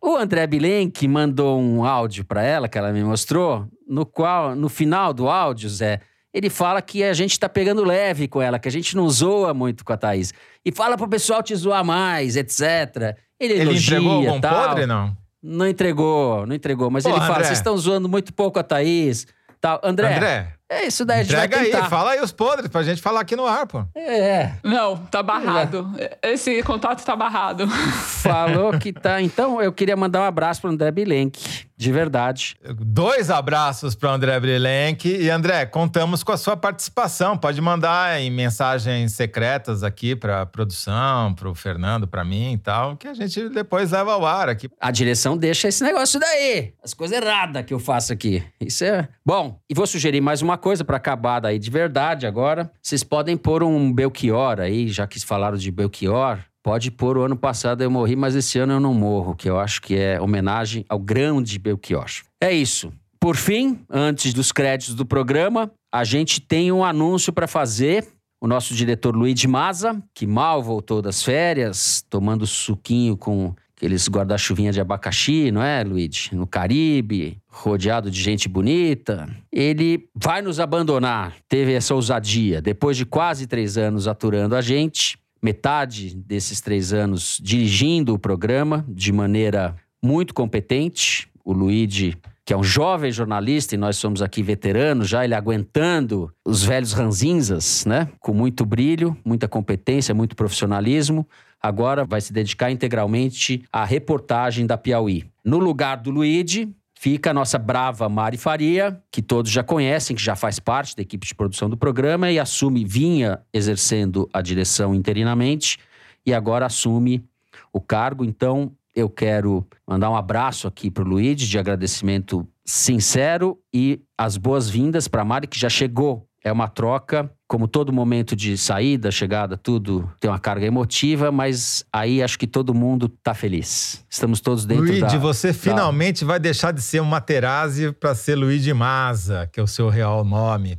[0.00, 4.68] O André Bilenque mandou um áudio para ela, que ela me mostrou, no qual, no
[4.68, 6.00] final do áudio, Zé,
[6.32, 9.52] ele fala que a gente tá pegando leve com ela, que a gente não zoa
[9.52, 10.32] muito com a Thaís.
[10.64, 13.16] E fala pro pessoal te zoar mais, etc.
[13.40, 14.68] Ele, Ele elogia, entregou algum tal.
[14.68, 15.16] podre, não?
[15.42, 16.90] Não entregou, não entregou.
[16.90, 19.26] Mas Pô, ele fala, vocês estão zoando muito pouco a Thaís.
[19.60, 19.80] Tal.
[19.82, 22.82] André, André, é isso daí, a gente vai entrega aí, fala aí os podres pra
[22.82, 23.84] gente falar aqui no ar, pô.
[23.96, 25.90] É, Não, tá barrado.
[26.22, 27.66] Esse contato tá barrado.
[28.22, 29.20] falou que tá.
[29.22, 31.66] Então, eu queria mandar um abraço pro André Bilenque.
[31.76, 32.56] de verdade.
[32.80, 35.08] Dois abraços para André Brilenck.
[35.08, 37.38] E André, contamos com a sua participação.
[37.38, 42.96] Pode mandar em mensagens secretas aqui para produção, para o Fernando, para mim e tal,
[42.96, 44.68] que a gente depois leva ao ar aqui.
[44.80, 46.74] A direção deixa esse negócio daí.
[46.82, 48.42] As coisas erradas que eu faço aqui.
[48.60, 49.08] Isso é.
[49.24, 52.70] Bom, e vou sugerir mais uma coisa para acabar daí de verdade agora.
[52.82, 56.38] Vocês podem pôr um Belchior aí, já que falaram de Belchior.
[56.62, 59.58] Pode pôr o ano passado eu morri, mas esse ano eu não morro, que eu
[59.58, 62.10] acho que é homenagem ao grande Belchior.
[62.40, 62.92] É isso.
[63.20, 68.06] Por fim, antes dos créditos do programa, a gente tem um anúncio para fazer.
[68.40, 74.72] O nosso diretor Luiz Maza, que mal voltou das férias, tomando suquinho com aqueles guarda-chuvinha
[74.72, 76.30] de abacaxi, não é, Luiz?
[76.32, 79.28] No Caribe, rodeado de gente bonita.
[79.52, 81.36] Ele vai nos abandonar.
[81.48, 82.60] Teve essa ousadia.
[82.60, 88.84] Depois de quase três anos aturando a gente, metade desses três anos dirigindo o programa
[88.88, 91.28] de maneira muito competente.
[91.44, 92.16] O Luigi,
[92.48, 96.94] que é um jovem jornalista e nós somos aqui veteranos, já ele aguentando os velhos
[96.94, 98.08] ranzinzas, né?
[98.20, 101.28] Com muito brilho, muita competência, muito profissionalismo.
[101.60, 105.26] Agora vai se dedicar integralmente à reportagem da Piauí.
[105.44, 110.22] No lugar do Luigi, fica a nossa brava Mari Faria, que todos já conhecem, que
[110.22, 114.94] já faz parte da equipe de produção do programa e assume, vinha exercendo a direção
[114.94, 115.76] interinamente
[116.24, 117.22] e agora assume
[117.70, 118.24] o cargo.
[118.24, 124.36] Então, eu quero mandar um abraço aqui para o Luiz, de agradecimento sincero e as
[124.36, 126.26] boas-vindas para a Mari, que já chegou.
[126.42, 131.84] É uma troca como todo momento de saída, chegada, tudo tem uma carga emotiva, mas
[131.92, 134.04] aí acho que todo mundo tá feliz.
[134.10, 135.18] Estamos todos dentro Luigi, da...
[135.18, 135.54] você da...
[135.54, 139.88] finalmente vai deixar de ser um Materazzi para ser Luigi Maza, que é o seu
[139.88, 140.78] real nome.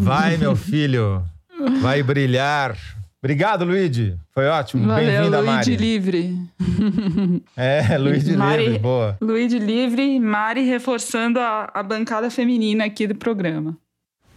[0.00, 1.22] Vai, meu filho,
[1.80, 2.76] vai brilhar.
[3.20, 4.16] Obrigado, Luigi.
[4.32, 4.86] Foi ótimo.
[4.94, 5.70] Bem-vinda, Mari.
[5.70, 6.38] Luigi livre.
[7.56, 9.16] É, Luigi Mari, livre, boa.
[9.20, 13.76] Luigi livre, Mari reforçando a, a bancada feminina aqui do programa.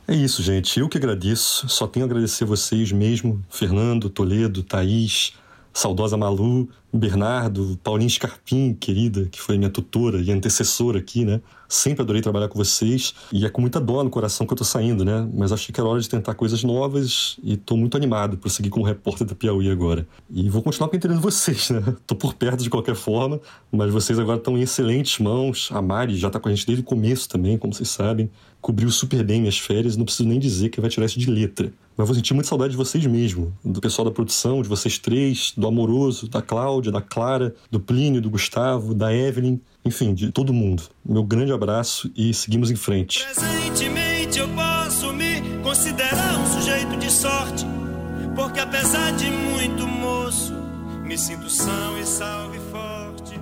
[0.08, 0.80] É isso, gente.
[0.80, 1.70] Eu que agradeço.
[1.70, 5.34] Só tenho a agradecer a vocês mesmo, Fernando, Toledo, Thaís,
[5.74, 11.42] saudosa Malu, Bernardo, Paulinho Scarpim, querida, que foi minha tutora e antecessora aqui, né?
[11.70, 14.66] Sempre adorei trabalhar com vocês e é com muita dó no coração que eu tô
[14.66, 15.26] saindo, né?
[15.34, 18.70] Mas achei que era hora de tentar coisas novas e tô muito animado por seguir
[18.70, 20.06] como repórter da Piauí agora.
[20.30, 21.82] E vou continuar pentelhando vocês, né?
[22.06, 23.40] Tô por perto de qualquer forma,
[23.72, 25.70] mas vocês agora estão em excelentes mãos.
[25.72, 28.30] A Mari já tá com a gente desde o começo também, como vocês sabem.
[28.60, 31.72] Cobriu super bem minhas férias, não preciso nem dizer que vai tirar isso de letra.
[32.02, 35.54] Mas vou sentir muita saudade de vocês mesmo, do pessoal da produção, de vocês três,
[35.56, 40.52] do Amoroso, da Cláudia, da Clara, do Plínio, do Gustavo, da Evelyn, enfim, de todo
[40.52, 40.82] mundo.
[41.06, 43.24] Meu grande abraço e seguimos em frente.
[43.24, 47.68] Presentemente eu posso me considerar um sujeito de sorte,
[48.34, 50.56] porque apesar de muito moço,
[51.06, 53.39] me sinto são e salve forte.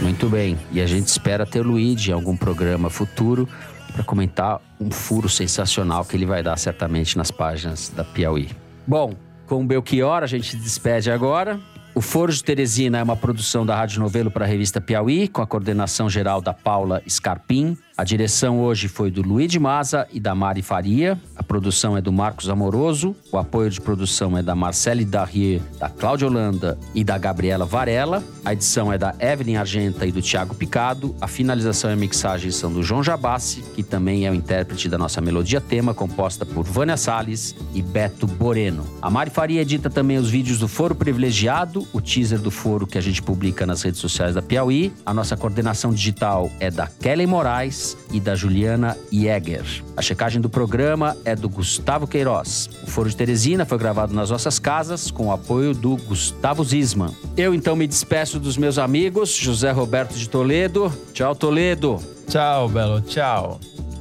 [0.00, 3.46] Muito bem, e a gente espera ter o Luigi em algum programa futuro
[3.90, 8.48] para comentar um furo sensacional que ele vai dar certamente nas páginas da Piauí.
[8.86, 9.14] Bom,
[9.46, 11.60] com o Belchior a gente se despede agora.
[11.92, 15.42] O Foro de Teresina é uma produção da Rádio Novelo para a revista Piauí, com
[15.42, 17.76] a coordenação geral da Paula Scarpim.
[18.00, 21.20] A direção hoje foi do Luiz de Maza e da Mari Faria.
[21.36, 23.14] A produção é do Marcos Amoroso.
[23.30, 28.24] O apoio de produção é da Marcele Darrier, da Cláudia Holanda e da Gabriela Varela.
[28.42, 31.14] A edição é da Evelyn Argenta e do Tiago Picado.
[31.20, 34.96] A finalização e a mixagem são do João Jabassi, que também é o intérprete da
[34.96, 38.86] nossa melodia tema, composta por Vânia Salles e Beto Boreno.
[39.02, 42.96] A Mari Faria edita também os vídeos do Foro Privilegiado, o teaser do foro que
[42.96, 44.90] a gente publica nas redes sociais da Piauí.
[45.04, 49.64] A nossa coordenação digital é da Kelly Moraes e da Juliana Jäger.
[49.96, 52.70] A checagem do programa é do Gustavo Queiroz.
[52.82, 57.14] O Foro de Teresina foi gravado nas nossas casas com o apoio do Gustavo Zisman.
[57.36, 60.92] Eu então me despeço dos meus amigos, José Roberto de Toledo.
[61.12, 61.98] Tchau, Toledo.
[62.28, 63.00] Tchau, Belo.
[63.00, 63.60] Tchau.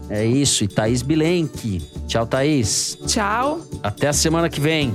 [0.10, 1.82] É isso, e Thaís Bilenque.
[2.08, 2.98] Tchau, Thaís.
[3.06, 3.62] Tchau.
[3.84, 4.94] Até a semana que vem.